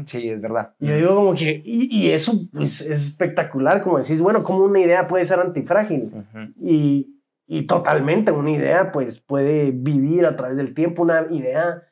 Sí, 0.05 0.29
es 0.29 0.41
verdad. 0.41 0.73
Y 0.79 0.87
yo 0.87 0.95
digo 0.95 1.15
como 1.15 1.35
que, 1.35 1.61
y, 1.63 1.95
y 1.95 2.11
eso 2.11 2.33
pues, 2.51 2.81
es 2.81 3.07
espectacular, 3.09 3.83
como 3.83 3.99
decís, 3.99 4.21
bueno, 4.21 4.43
¿cómo 4.43 4.63
una 4.63 4.79
idea 4.79 5.07
puede 5.07 5.25
ser 5.25 5.39
antifrágil? 5.39 6.11
y, 6.59 7.21
y 7.45 7.63
totalmente 7.63 8.31
una 8.31 8.51
idea 8.51 8.91
pues 8.91 9.19
puede 9.19 9.71
vivir 9.71 10.25
a 10.25 10.35
través 10.35 10.57
del 10.57 10.73
tiempo, 10.73 11.03
una 11.03 11.27
idea 11.29 11.83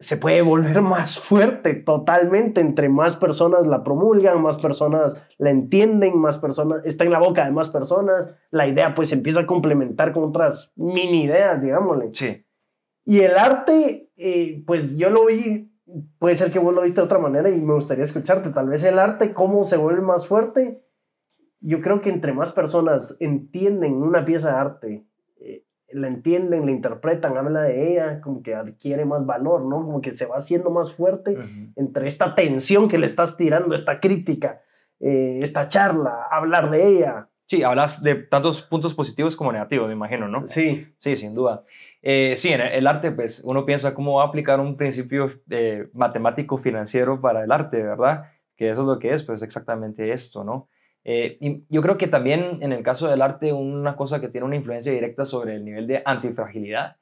se 0.00 0.16
puede 0.16 0.42
volver 0.42 0.80
más 0.82 1.18
fuerte 1.18 1.74
totalmente 1.74 2.60
entre 2.60 2.88
más 2.88 3.16
personas 3.16 3.66
la 3.66 3.84
promulgan, 3.84 4.42
más 4.42 4.56
personas 4.56 5.16
la 5.38 5.50
entienden, 5.50 6.18
más 6.18 6.38
personas, 6.38 6.80
está 6.84 7.04
en 7.04 7.12
la 7.12 7.20
boca 7.20 7.44
de 7.44 7.52
más 7.52 7.68
personas, 7.68 8.34
la 8.50 8.66
idea 8.66 8.94
pues 8.94 9.12
empieza 9.12 9.40
a 9.40 9.46
complementar 9.46 10.12
con 10.12 10.24
otras 10.24 10.72
mini 10.74 11.24
ideas, 11.24 11.60
digámosle. 11.62 12.10
Sí. 12.12 12.44
Y 13.04 13.20
el 13.20 13.36
arte, 13.36 14.10
eh, 14.16 14.62
pues 14.66 14.96
yo 14.96 15.10
lo 15.10 15.26
vi, 15.26 15.72
puede 16.18 16.36
ser 16.36 16.50
que 16.50 16.58
vos 16.58 16.74
lo 16.74 16.82
viste 16.82 17.00
de 17.00 17.06
otra 17.06 17.18
manera 17.18 17.48
y 17.50 17.60
me 17.60 17.74
gustaría 17.74 18.04
escucharte, 18.04 18.50
tal 18.50 18.68
vez 18.68 18.84
el 18.84 18.98
arte, 18.98 19.32
cómo 19.32 19.64
se 19.64 19.76
vuelve 19.76 20.02
más 20.02 20.26
fuerte. 20.26 20.84
Yo 21.60 21.80
creo 21.80 22.00
que 22.00 22.10
entre 22.10 22.32
más 22.32 22.52
personas 22.52 23.16
entienden 23.20 23.94
una 23.94 24.24
pieza 24.24 24.50
de 24.50 24.56
arte, 24.56 25.06
eh, 25.40 25.64
la 25.92 26.08
entienden, 26.08 26.66
la 26.66 26.72
interpretan, 26.72 27.36
habla 27.36 27.62
de 27.62 27.92
ella, 27.92 28.20
como 28.20 28.42
que 28.42 28.54
adquiere 28.54 29.04
más 29.04 29.26
valor, 29.26 29.64
¿no? 29.64 29.84
Como 29.84 30.00
que 30.00 30.14
se 30.14 30.26
va 30.26 30.36
haciendo 30.36 30.70
más 30.70 30.92
fuerte 30.92 31.36
entre 31.76 32.06
esta 32.06 32.34
tensión 32.34 32.88
que 32.88 32.98
le 32.98 33.06
estás 33.06 33.36
tirando, 33.36 33.74
esta 33.74 34.00
crítica, 34.00 34.62
eh, 35.00 35.40
esta 35.42 35.68
charla, 35.68 36.26
hablar 36.30 36.70
de 36.70 36.86
ella. 36.86 37.28
Sí, 37.46 37.62
hablas 37.62 38.02
de 38.02 38.14
tantos 38.14 38.62
puntos 38.62 38.94
positivos 38.94 39.34
como 39.34 39.52
negativos, 39.52 39.88
me 39.88 39.94
imagino, 39.94 40.28
¿no? 40.28 40.46
Sí. 40.46 40.86
Sí, 40.98 41.16
sin 41.16 41.34
duda. 41.34 41.64
Eh, 42.02 42.34
sí, 42.36 42.48
en 42.50 42.60
el 42.60 42.86
arte, 42.86 43.10
pues 43.10 43.42
uno 43.44 43.64
piensa 43.64 43.94
cómo 43.94 44.14
va 44.14 44.24
a 44.24 44.26
aplicar 44.28 44.60
un 44.60 44.76
principio 44.76 45.28
eh, 45.50 45.88
matemático 45.92 46.56
financiero 46.56 47.20
para 47.20 47.44
el 47.44 47.52
arte, 47.52 47.82
¿verdad? 47.82 48.24
Que 48.56 48.70
eso 48.70 48.82
es 48.82 48.86
lo 48.86 48.98
que 48.98 49.12
es, 49.12 49.24
pues 49.24 49.42
exactamente 49.42 50.12
esto, 50.12 50.44
¿no? 50.44 50.68
Eh, 51.04 51.38
y 51.40 51.64
yo 51.68 51.82
creo 51.82 51.96
que 51.96 52.08
también 52.08 52.58
en 52.60 52.72
el 52.72 52.82
caso 52.82 53.08
del 53.08 53.22
arte, 53.22 53.52
una 53.52 53.96
cosa 53.96 54.20
que 54.20 54.28
tiene 54.28 54.46
una 54.46 54.56
influencia 54.56 54.92
directa 54.92 55.24
sobre 55.24 55.56
el 55.56 55.64
nivel 55.64 55.86
de 55.86 56.02
antifragilidad 56.04 56.96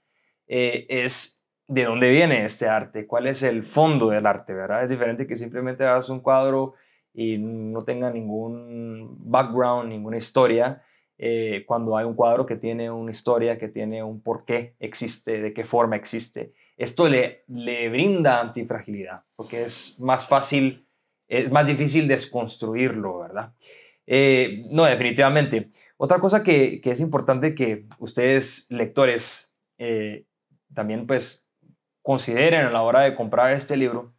eh, 0.46 0.86
es 0.88 1.46
de 1.66 1.84
dónde 1.84 2.10
viene 2.10 2.44
este 2.44 2.66
arte, 2.66 3.06
cuál 3.06 3.26
es 3.26 3.42
el 3.42 3.62
fondo 3.62 4.08
del 4.08 4.26
arte, 4.26 4.54
¿verdad? 4.54 4.82
Es 4.82 4.90
diferente 4.90 5.26
que 5.26 5.36
simplemente 5.36 5.84
hagas 5.84 6.08
un 6.08 6.20
cuadro 6.20 6.74
y 7.12 7.36
no 7.38 7.82
tenga 7.82 8.10
ningún 8.10 9.16
background, 9.20 9.90
ninguna 9.90 10.16
historia, 10.16 10.82
eh, 11.18 11.64
cuando 11.66 11.96
hay 11.96 12.06
un 12.06 12.14
cuadro 12.14 12.46
que 12.46 12.56
tiene 12.56 12.90
una 12.90 13.10
historia, 13.10 13.58
que 13.58 13.68
tiene 13.68 14.02
un 14.02 14.22
por 14.22 14.44
qué 14.44 14.76
existe, 14.78 15.42
de 15.42 15.52
qué 15.52 15.64
forma 15.64 15.96
existe. 15.96 16.54
Esto 16.76 17.08
le, 17.08 17.42
le 17.48 17.88
brinda 17.90 18.40
antifragilidad, 18.40 19.24
porque 19.34 19.64
es 19.64 19.98
más 20.00 20.26
fácil, 20.26 20.86
es 21.26 21.50
más 21.50 21.66
difícil 21.66 22.06
desconstruirlo, 22.06 23.18
¿verdad? 23.18 23.52
Eh, 24.10 24.62
no, 24.70 24.84
definitivamente. 24.84 25.68
Otra 25.98 26.18
cosa 26.18 26.42
que, 26.42 26.80
es 26.82 27.00
importante 27.00 27.54
que 27.54 27.86
ustedes, 27.98 28.66
lectores, 28.70 29.60
eh, 29.76 30.24
también 30.72 31.06
pues 31.06 31.52
consideren 32.00 32.64
a 32.64 32.70
la 32.70 32.80
hora 32.80 33.02
de 33.02 33.14
comprar 33.14 33.52
este 33.52 33.76
libro, 33.76 34.14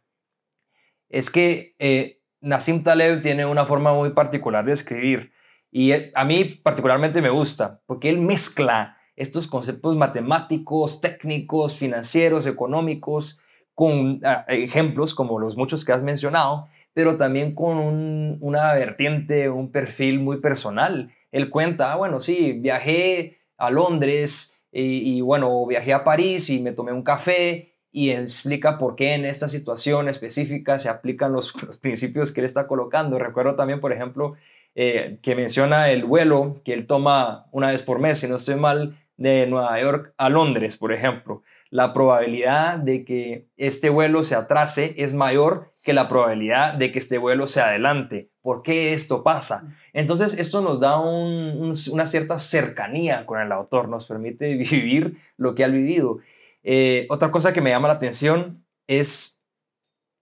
es 1.08 1.28
que 1.28 1.74
eh, 1.80 2.20
Nassim 2.40 2.84
Taleb 2.84 3.20
tiene 3.20 3.44
una 3.46 3.64
forma 3.64 3.92
muy 3.92 4.10
particular 4.10 4.64
de 4.64 4.72
escribir 4.72 5.32
y 5.72 5.92
a 6.14 6.24
mí 6.24 6.44
particularmente 6.44 7.20
me 7.20 7.30
gusta 7.30 7.82
porque 7.86 8.10
él 8.10 8.18
mezcla 8.18 8.96
estos 9.16 9.48
conceptos 9.48 9.96
matemáticos, 9.96 11.00
técnicos, 11.00 11.76
financieros, 11.76 12.46
económicos, 12.46 13.40
con 13.74 14.20
ah, 14.24 14.44
ejemplos 14.48 15.14
como 15.14 15.38
los 15.38 15.56
muchos 15.56 15.84
que 15.84 15.92
has 15.92 16.02
mencionado, 16.02 16.68
pero 16.92 17.16
también 17.16 17.54
con 17.54 18.38
una 18.40 18.72
vertiente, 18.74 19.48
un 19.48 19.70
perfil 19.70 20.20
muy 20.20 20.38
personal. 20.38 21.12
Él 21.30 21.50
cuenta, 21.50 21.92
ah, 21.92 21.96
bueno, 21.96 22.20
sí, 22.20 22.52
viajé 22.52 23.38
a 23.56 23.70
Londres 23.70 24.66
y, 24.72 25.20
bueno, 25.20 25.66
viajé 25.66 25.92
a 25.92 26.04
París 26.04 26.48
y 26.50 26.60
me 26.60 26.72
tomé 26.72 26.92
un 26.92 27.02
café 27.02 27.74
y 27.92 28.10
explica 28.10 28.78
por 28.78 28.94
qué 28.94 29.14
en 29.14 29.24
esta 29.24 29.48
situación 29.48 30.08
específica 30.08 30.78
se 30.78 30.88
aplican 30.88 31.32
los, 31.32 31.52
principios 31.80 32.32
que 32.32 32.40
él 32.40 32.46
está 32.46 32.66
colocando. 32.66 33.18
Recuerdo 33.18 33.54
también, 33.54 33.80
por 33.80 33.92
ejemplo, 33.92 34.34
eh, 34.74 35.18
que 35.22 35.34
menciona 35.34 35.90
el 35.90 36.04
vuelo 36.04 36.56
que 36.64 36.72
él 36.72 36.86
toma 36.86 37.46
una 37.52 37.68
vez 37.68 37.82
por 37.82 37.98
mes, 37.98 38.18
si 38.18 38.28
no 38.28 38.36
estoy 38.36 38.56
mal, 38.56 38.96
de 39.16 39.46
Nueva 39.46 39.78
York 39.80 40.14
a 40.16 40.28
Londres, 40.28 40.76
por 40.76 40.92
ejemplo. 40.92 41.42
La 41.70 41.92
probabilidad 41.92 42.78
de 42.78 43.04
que 43.04 43.46
este 43.56 43.90
vuelo 43.90 44.24
se 44.24 44.34
atrase 44.34 44.94
es 44.98 45.14
mayor 45.14 45.72
que 45.82 45.92
la 45.92 46.08
probabilidad 46.08 46.74
de 46.74 46.90
que 46.90 46.98
este 46.98 47.16
vuelo 47.16 47.46
se 47.46 47.60
adelante. 47.60 48.30
¿Por 48.42 48.62
qué 48.62 48.92
esto 48.92 49.22
pasa? 49.22 49.76
Entonces, 49.92 50.38
esto 50.38 50.60
nos 50.60 50.80
da 50.80 50.98
una 50.98 52.06
cierta 52.06 52.38
cercanía 52.38 53.24
con 53.24 53.40
el 53.40 53.52
autor, 53.52 53.88
nos 53.88 54.06
permite 54.06 54.54
vivir 54.70 55.18
lo 55.36 55.54
que 55.54 55.64
ha 55.64 55.68
vivido. 55.68 56.18
Eh, 56.62 57.06
otra 57.08 57.30
cosa 57.30 57.52
que 57.52 57.60
me 57.60 57.70
llama 57.70 57.88
la 57.88 57.94
atención 57.94 58.64
es, 58.86 59.44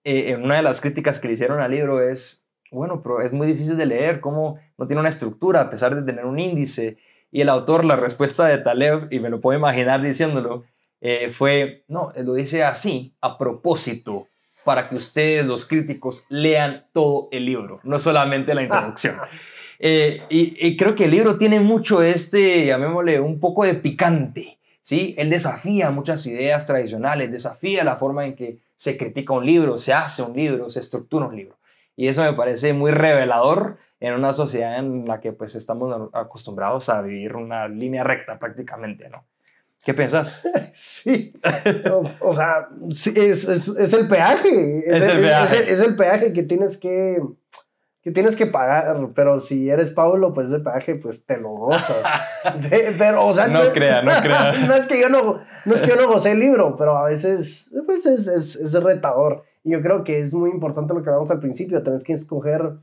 eh, 0.05 0.37
una 0.37 0.57
de 0.57 0.63
las 0.63 0.81
críticas 0.81 1.19
que 1.19 1.29
le 1.29 1.35
hicieron 1.35 1.61
al 1.61 1.71
libro 1.71 2.03
es, 2.03 2.49
bueno, 2.71 3.03
pero 3.03 3.23
es 3.23 3.33
muy 3.33 3.47
difícil 3.47 3.77
de 3.77 3.87
leer, 3.87 4.21
cómo 4.21 4.59
no 4.77 4.87
tiene 4.87 5.01
una 5.01 5.09
estructura 5.09 5.63
a 5.63 5.71
pesar 5.71 5.95
de 5.95 6.03
tener 6.03 6.27
un 6.27 6.39
índice. 6.39 6.99
Y 7.31 7.41
el 7.41 7.49
autor, 7.49 7.85
la 7.85 7.97
respuesta 7.97 8.47
de 8.47 8.59
Taleb, 8.59 9.09
y 9.11 9.21
me 9.21 9.31
lo 9.31 9.41
puedo 9.41 9.59
imaginar 9.59 10.03
diciéndolo, 10.03 10.65
eh, 11.01 11.31
fue, 11.31 11.85
no, 11.89 12.13
lo 12.17 12.35
dice 12.35 12.65
así, 12.65 13.15
a 13.21 13.39
propósito 13.39 14.29
para 14.65 14.89
que 14.89 14.97
ustedes, 14.97 15.47
los 15.47 15.65
críticos, 15.65 16.25
lean 16.29 16.87
todo 16.93 17.29
el 17.33 17.47
libro, 17.47 17.81
no 17.85 17.99
solamente 17.99 18.55
la 18.55 18.63
introducción. 18.63 19.17
Eh, 19.79 20.23
y, 20.29 20.77
creo 20.77 20.95
que 20.97 21.05
el 21.05 21.13
libro 21.13 21.39
tiene 21.39 21.61
mucho 21.61 22.03
este, 22.03 22.67
llamémosle, 22.67 23.21
un 23.21 23.39
poco 23.39 23.65
de 23.65 23.75
picante, 23.75 24.59
¿sí? 24.81 25.15
Él 25.17 25.31
desafía 25.31 25.91
muchas 25.91 26.27
ideas 26.27 26.67
tradicionales, 26.67 27.31
desafía 27.31 27.85
la 27.85 27.97
forma 27.97 28.27
en 28.27 28.35
que 28.35 28.59
se 28.75 28.99
critica 28.99 29.33
un 29.33 29.47
libro, 29.47 29.79
se 29.79 29.93
hace 29.93 30.23
un 30.23 30.37
libro, 30.37 30.69
se 30.69 30.81
estructura 30.81 31.27
un 31.27 31.37
libro. 31.37 31.57
Y 31.97 32.09
eso 32.09 32.23
me 32.23 32.33
parece 32.33 32.73
muy 32.73 32.91
revelador 32.91 33.79
en 34.01 34.15
una 34.15 34.33
sociedad 34.33 34.79
en 34.79 35.07
la 35.07 35.21
que 35.21 35.33
pues 35.33 35.55
estamos 35.55 36.11
acostumbrados 36.13 36.89
a 36.89 37.03
vivir 37.03 37.37
una 37.37 37.69
línea 37.69 38.05
recta 38.05 38.39
prácticamente, 38.39 39.09
¿no? 39.09 39.25
¿Qué 39.85 39.95
piensas? 39.95 40.47
Sí, 40.75 41.33
o, 42.21 42.33
sea, 42.33 42.69
es, 43.15 43.49
es, 43.49 43.93
el 43.93 44.09
peaje. 44.09 44.85
Es, 44.87 45.03
el, 45.03 45.21
peaje. 45.21 45.73
Es, 45.73 45.81
el, 45.81 45.97
peaje 45.97 46.33
que 46.33 46.43
tienes 46.43 46.79
que, 46.79 47.21
que 48.03 48.11
tienes 48.11 48.37
que 48.37 48.47
pagar, 48.47 48.97
pero 49.15 49.41
si 49.41 49.71
eres 49.71 49.91
Pablo, 49.91 50.33
pues 50.33 50.49
ese 50.49 50.61
peaje, 50.61 50.97
pues 50.97 51.25
te 51.25 51.39
lo 51.39 51.51
gozas. 51.51 52.03
pero, 52.99 53.27
o 53.27 53.35
sea, 53.35 53.49
no, 53.49 53.61
crea, 53.73 54.03
no 54.03 54.13
crea. 54.21 54.53
no 54.67 54.75
es 54.75 54.87
que 54.87 55.01
yo 55.01 55.09
no, 55.09 55.41
no 55.65 55.75
es 55.75 55.83
que 55.83 55.89
yo 55.89 55.97
no 55.97 56.09
gocé 56.09 56.33
el 56.33 56.41
libro, 56.41 56.77
pero 56.77 56.97
a 56.97 57.05
veces, 57.05 57.71
pues 57.87 58.07
es, 58.07 58.27
es, 58.27 58.57
es 58.57 58.73
retador. 58.83 59.45
Y 59.65 59.73
yo 59.73 59.83
creo 59.83 60.05
que 60.05 60.21
es 60.21 60.35
muy 60.35 60.51
importante 60.51 60.95
lo 60.95 61.03
que 61.03 61.09
hablamos 61.09 61.31
al 61.31 61.41
principio, 61.41 61.83
tenés 61.83 62.05
que 62.05 62.13
escoger 62.13 62.75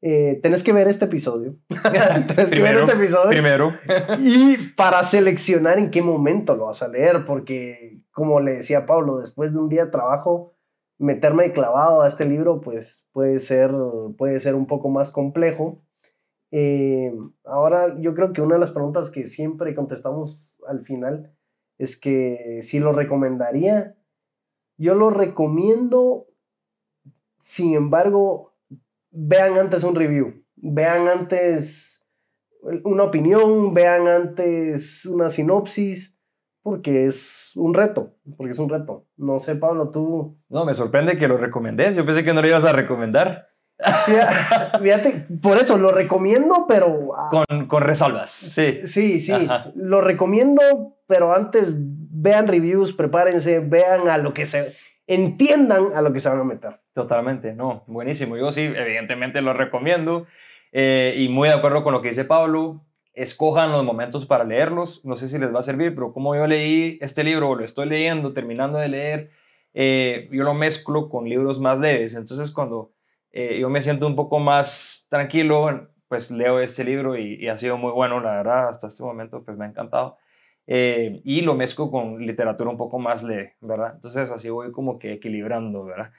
eh, 0.00 0.38
tenés 0.42 0.62
que 0.62 0.72
ver 0.72 0.88
este 0.88 1.06
episodio. 1.06 1.56
tenés 2.28 2.50
que 2.50 2.62
ver 2.62 2.76
este 2.76 2.92
episodio. 2.92 3.30
Primero. 3.30 3.72
y 4.18 4.56
para 4.76 5.02
seleccionar 5.04 5.78
en 5.78 5.90
qué 5.90 6.02
momento 6.02 6.56
lo 6.56 6.66
vas 6.66 6.82
a 6.82 6.88
leer, 6.88 7.24
porque 7.26 8.00
como 8.10 8.40
le 8.40 8.56
decía 8.56 8.86
Pablo, 8.86 9.18
después 9.18 9.52
de 9.52 9.58
un 9.58 9.68
día 9.68 9.86
de 9.86 9.90
trabajo, 9.90 10.54
meterme 10.98 11.52
clavado 11.52 12.02
a 12.02 12.08
este 12.08 12.24
libro, 12.24 12.60
pues 12.60 13.06
puede 13.12 13.38
ser, 13.38 13.72
puede 14.16 14.40
ser 14.40 14.54
un 14.54 14.66
poco 14.66 14.88
más 14.88 15.10
complejo. 15.10 15.82
Eh, 16.50 17.12
ahora, 17.44 17.96
yo 18.00 18.14
creo 18.14 18.32
que 18.32 18.40
una 18.40 18.54
de 18.54 18.60
las 18.60 18.72
preguntas 18.72 19.10
que 19.10 19.24
siempre 19.24 19.74
contestamos 19.74 20.56
al 20.66 20.82
final 20.82 21.32
es 21.78 21.96
que 21.96 22.60
si 22.62 22.78
lo 22.78 22.92
recomendaría. 22.92 23.94
Yo 24.80 24.94
lo 24.94 25.10
recomiendo, 25.10 26.26
sin 27.42 27.74
embargo, 27.74 28.54
vean 29.10 29.58
antes 29.58 29.84
un 29.84 29.94
review, 29.94 30.44
vean 30.56 31.08
antes 31.08 32.00
una 32.84 33.04
opinión, 33.04 33.74
vean 33.74 34.08
antes 34.08 35.04
una 35.06 35.30
sinopsis, 35.30 36.18
porque 36.62 37.06
es 37.06 37.52
un 37.54 37.74
reto, 37.74 38.16
porque 38.36 38.52
es 38.52 38.58
un 38.58 38.68
reto. 38.68 39.06
No 39.16 39.40
sé, 39.40 39.56
Pablo, 39.56 39.90
tú... 39.90 40.38
No, 40.48 40.64
me 40.64 40.74
sorprende 40.74 41.16
que 41.16 41.28
lo 41.28 41.38
recomendés, 41.38 41.96
yo 41.96 42.04
pensé 42.04 42.24
que 42.24 42.34
no 42.34 42.42
lo 42.42 42.48
ibas 42.48 42.64
a 42.64 42.72
recomendar. 42.72 43.48
Fíjate, 44.82 45.26
por 45.40 45.56
eso 45.56 45.78
lo 45.78 45.92
recomiendo, 45.92 46.66
pero... 46.68 47.16
Ah, 47.16 47.28
con, 47.30 47.68
con 47.68 47.82
resalvas, 47.82 48.30
sí. 48.30 48.80
Sí, 48.84 49.20
sí, 49.20 49.48
lo 49.76 50.00
recomiendo, 50.00 50.60
pero 51.06 51.32
antes 51.32 51.74
vean 51.76 52.48
reviews, 52.48 52.92
prepárense, 52.92 53.60
vean 53.60 54.08
a 54.08 54.18
lo 54.18 54.34
que 54.34 54.46
se 54.46 54.74
entiendan 55.08 55.94
a 55.94 56.02
lo 56.02 56.12
que 56.12 56.20
se 56.20 56.28
van 56.28 56.38
a 56.38 56.44
meter. 56.44 56.78
Totalmente, 56.92 57.54
no, 57.54 57.82
buenísimo. 57.86 58.36
Yo 58.36 58.52
sí, 58.52 58.62
evidentemente 58.62 59.40
lo 59.40 59.54
recomiendo 59.54 60.26
eh, 60.70 61.14
y 61.16 61.28
muy 61.28 61.48
de 61.48 61.54
acuerdo 61.54 61.82
con 61.82 61.94
lo 61.94 62.02
que 62.02 62.08
dice 62.08 62.24
Pablo. 62.24 62.84
Escojan 63.14 63.72
los 63.72 63.82
momentos 63.84 64.26
para 64.26 64.44
leerlos. 64.44 65.04
No 65.04 65.16
sé 65.16 65.26
si 65.26 65.38
les 65.38 65.52
va 65.52 65.58
a 65.58 65.62
servir, 65.62 65.94
pero 65.94 66.12
como 66.12 66.36
yo 66.36 66.46
leí 66.46 66.98
este 67.00 67.24
libro, 67.24 67.54
lo 67.54 67.64
estoy 67.64 67.88
leyendo, 67.88 68.32
terminando 68.32 68.78
de 68.78 68.88
leer, 68.88 69.30
eh, 69.74 70.28
yo 70.30 70.44
lo 70.44 70.54
mezclo 70.54 71.08
con 71.08 71.28
libros 71.28 71.58
más 71.58 71.80
leves. 71.80 72.14
Entonces, 72.14 72.50
cuando 72.50 72.92
eh, 73.32 73.58
yo 73.58 73.70
me 73.70 73.82
siento 73.82 74.06
un 74.06 74.14
poco 74.14 74.38
más 74.38 75.08
tranquilo, 75.10 75.88
pues 76.06 76.30
leo 76.30 76.60
este 76.60 76.84
libro 76.84 77.16
y, 77.16 77.42
y 77.42 77.48
ha 77.48 77.56
sido 77.56 77.76
muy 77.76 77.92
bueno, 77.92 78.20
la 78.20 78.36
verdad, 78.36 78.68
hasta 78.68 78.86
este 78.86 79.02
momento, 79.02 79.42
pues 79.42 79.56
me 79.56 79.64
ha 79.64 79.68
encantado. 79.68 80.18
Eh, 80.70 81.22
y 81.24 81.40
lo 81.40 81.54
mezclo 81.54 81.90
con 81.90 82.18
literatura 82.26 82.68
un 82.68 82.76
poco 82.76 82.98
más 82.98 83.22
leve, 83.22 83.56
¿verdad? 83.62 83.92
Entonces 83.94 84.30
así 84.30 84.50
voy 84.50 84.70
como 84.70 84.98
que 84.98 85.14
equilibrando, 85.14 85.82
¿verdad? 85.86 86.10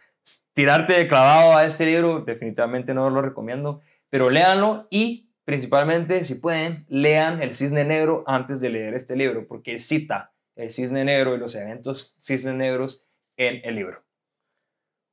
Tirarte 0.54 0.94
de 0.94 1.08
clavado 1.08 1.56
a 1.56 1.66
este 1.66 1.86
libro 1.86 2.22
definitivamente 2.22 2.96
no 2.96 3.12
lo 3.12 3.22
recomiendo, 3.22 3.82
pero 4.10 4.32
léanlo 4.32 4.88
y 4.90 5.30
principalmente 5.46 6.24
si 6.24 6.36
pueden, 6.36 6.88
lean 6.90 7.44
El 7.44 7.54
Cisne 7.54 7.86
Negro 7.86 8.24
antes 8.26 8.60
de 8.60 8.70
leer 8.70 8.96
este 8.96 9.16
libro, 9.16 9.48
porque 9.48 9.78
cita 9.78 10.34
el 10.56 10.72
Cisne 10.72 11.06
Negro 11.06 11.36
y 11.36 11.38
los 11.38 11.54
eventos 11.54 12.18
Cisne 12.20 12.56
Negros 12.56 13.06
en 13.38 13.62
el 13.64 13.76
libro. 13.76 14.04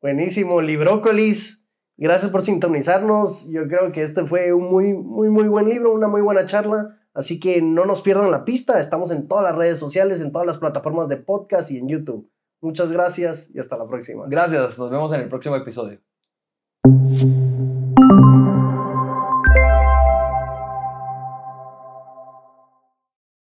Buenísimo, 0.01 0.63
Librócolis. 0.63 1.63
Gracias 1.99 2.31
por 2.31 2.43
sintonizarnos. 2.43 3.51
Yo 3.51 3.69
creo 3.69 3.93
que 3.93 4.03
este 4.03 4.25
fue 4.25 4.55
un 4.55 4.71
muy, 4.71 4.95
muy, 4.95 5.29
muy 5.29 5.47
buen 5.49 5.69
libro, 5.69 5.93
una 5.93 6.09
muy 6.09 6.23
buena 6.23 6.47
charla 6.47 6.97
Así 7.17 7.41
que 7.41 7.63
no 7.63 7.87
nos 7.87 8.03
pierdan 8.03 8.31
la 8.31 8.45
pista, 8.45 8.79
estamos 8.79 9.11
en 9.11 9.27
todas 9.27 9.43
las 9.43 9.57
redes 9.57 9.79
sociales, 9.79 10.21
en 10.21 10.33
todas 10.33 10.47
las 10.47 10.59
plataformas 10.59 11.09
de 11.09 11.17
podcast 11.17 11.71
y 11.71 11.79
en 11.79 11.89
YouTube. 11.89 12.31
Muchas 12.61 12.93
gracias 12.93 13.51
y 13.55 13.59
hasta 13.59 13.79
la 13.79 13.87
próxima. 13.87 14.27
Gracias, 14.29 14.79
nos 14.79 14.91
vemos 14.91 15.11
en 15.15 15.21
el 15.21 15.29
próximo 15.31 15.57
episodio. 15.57 15.99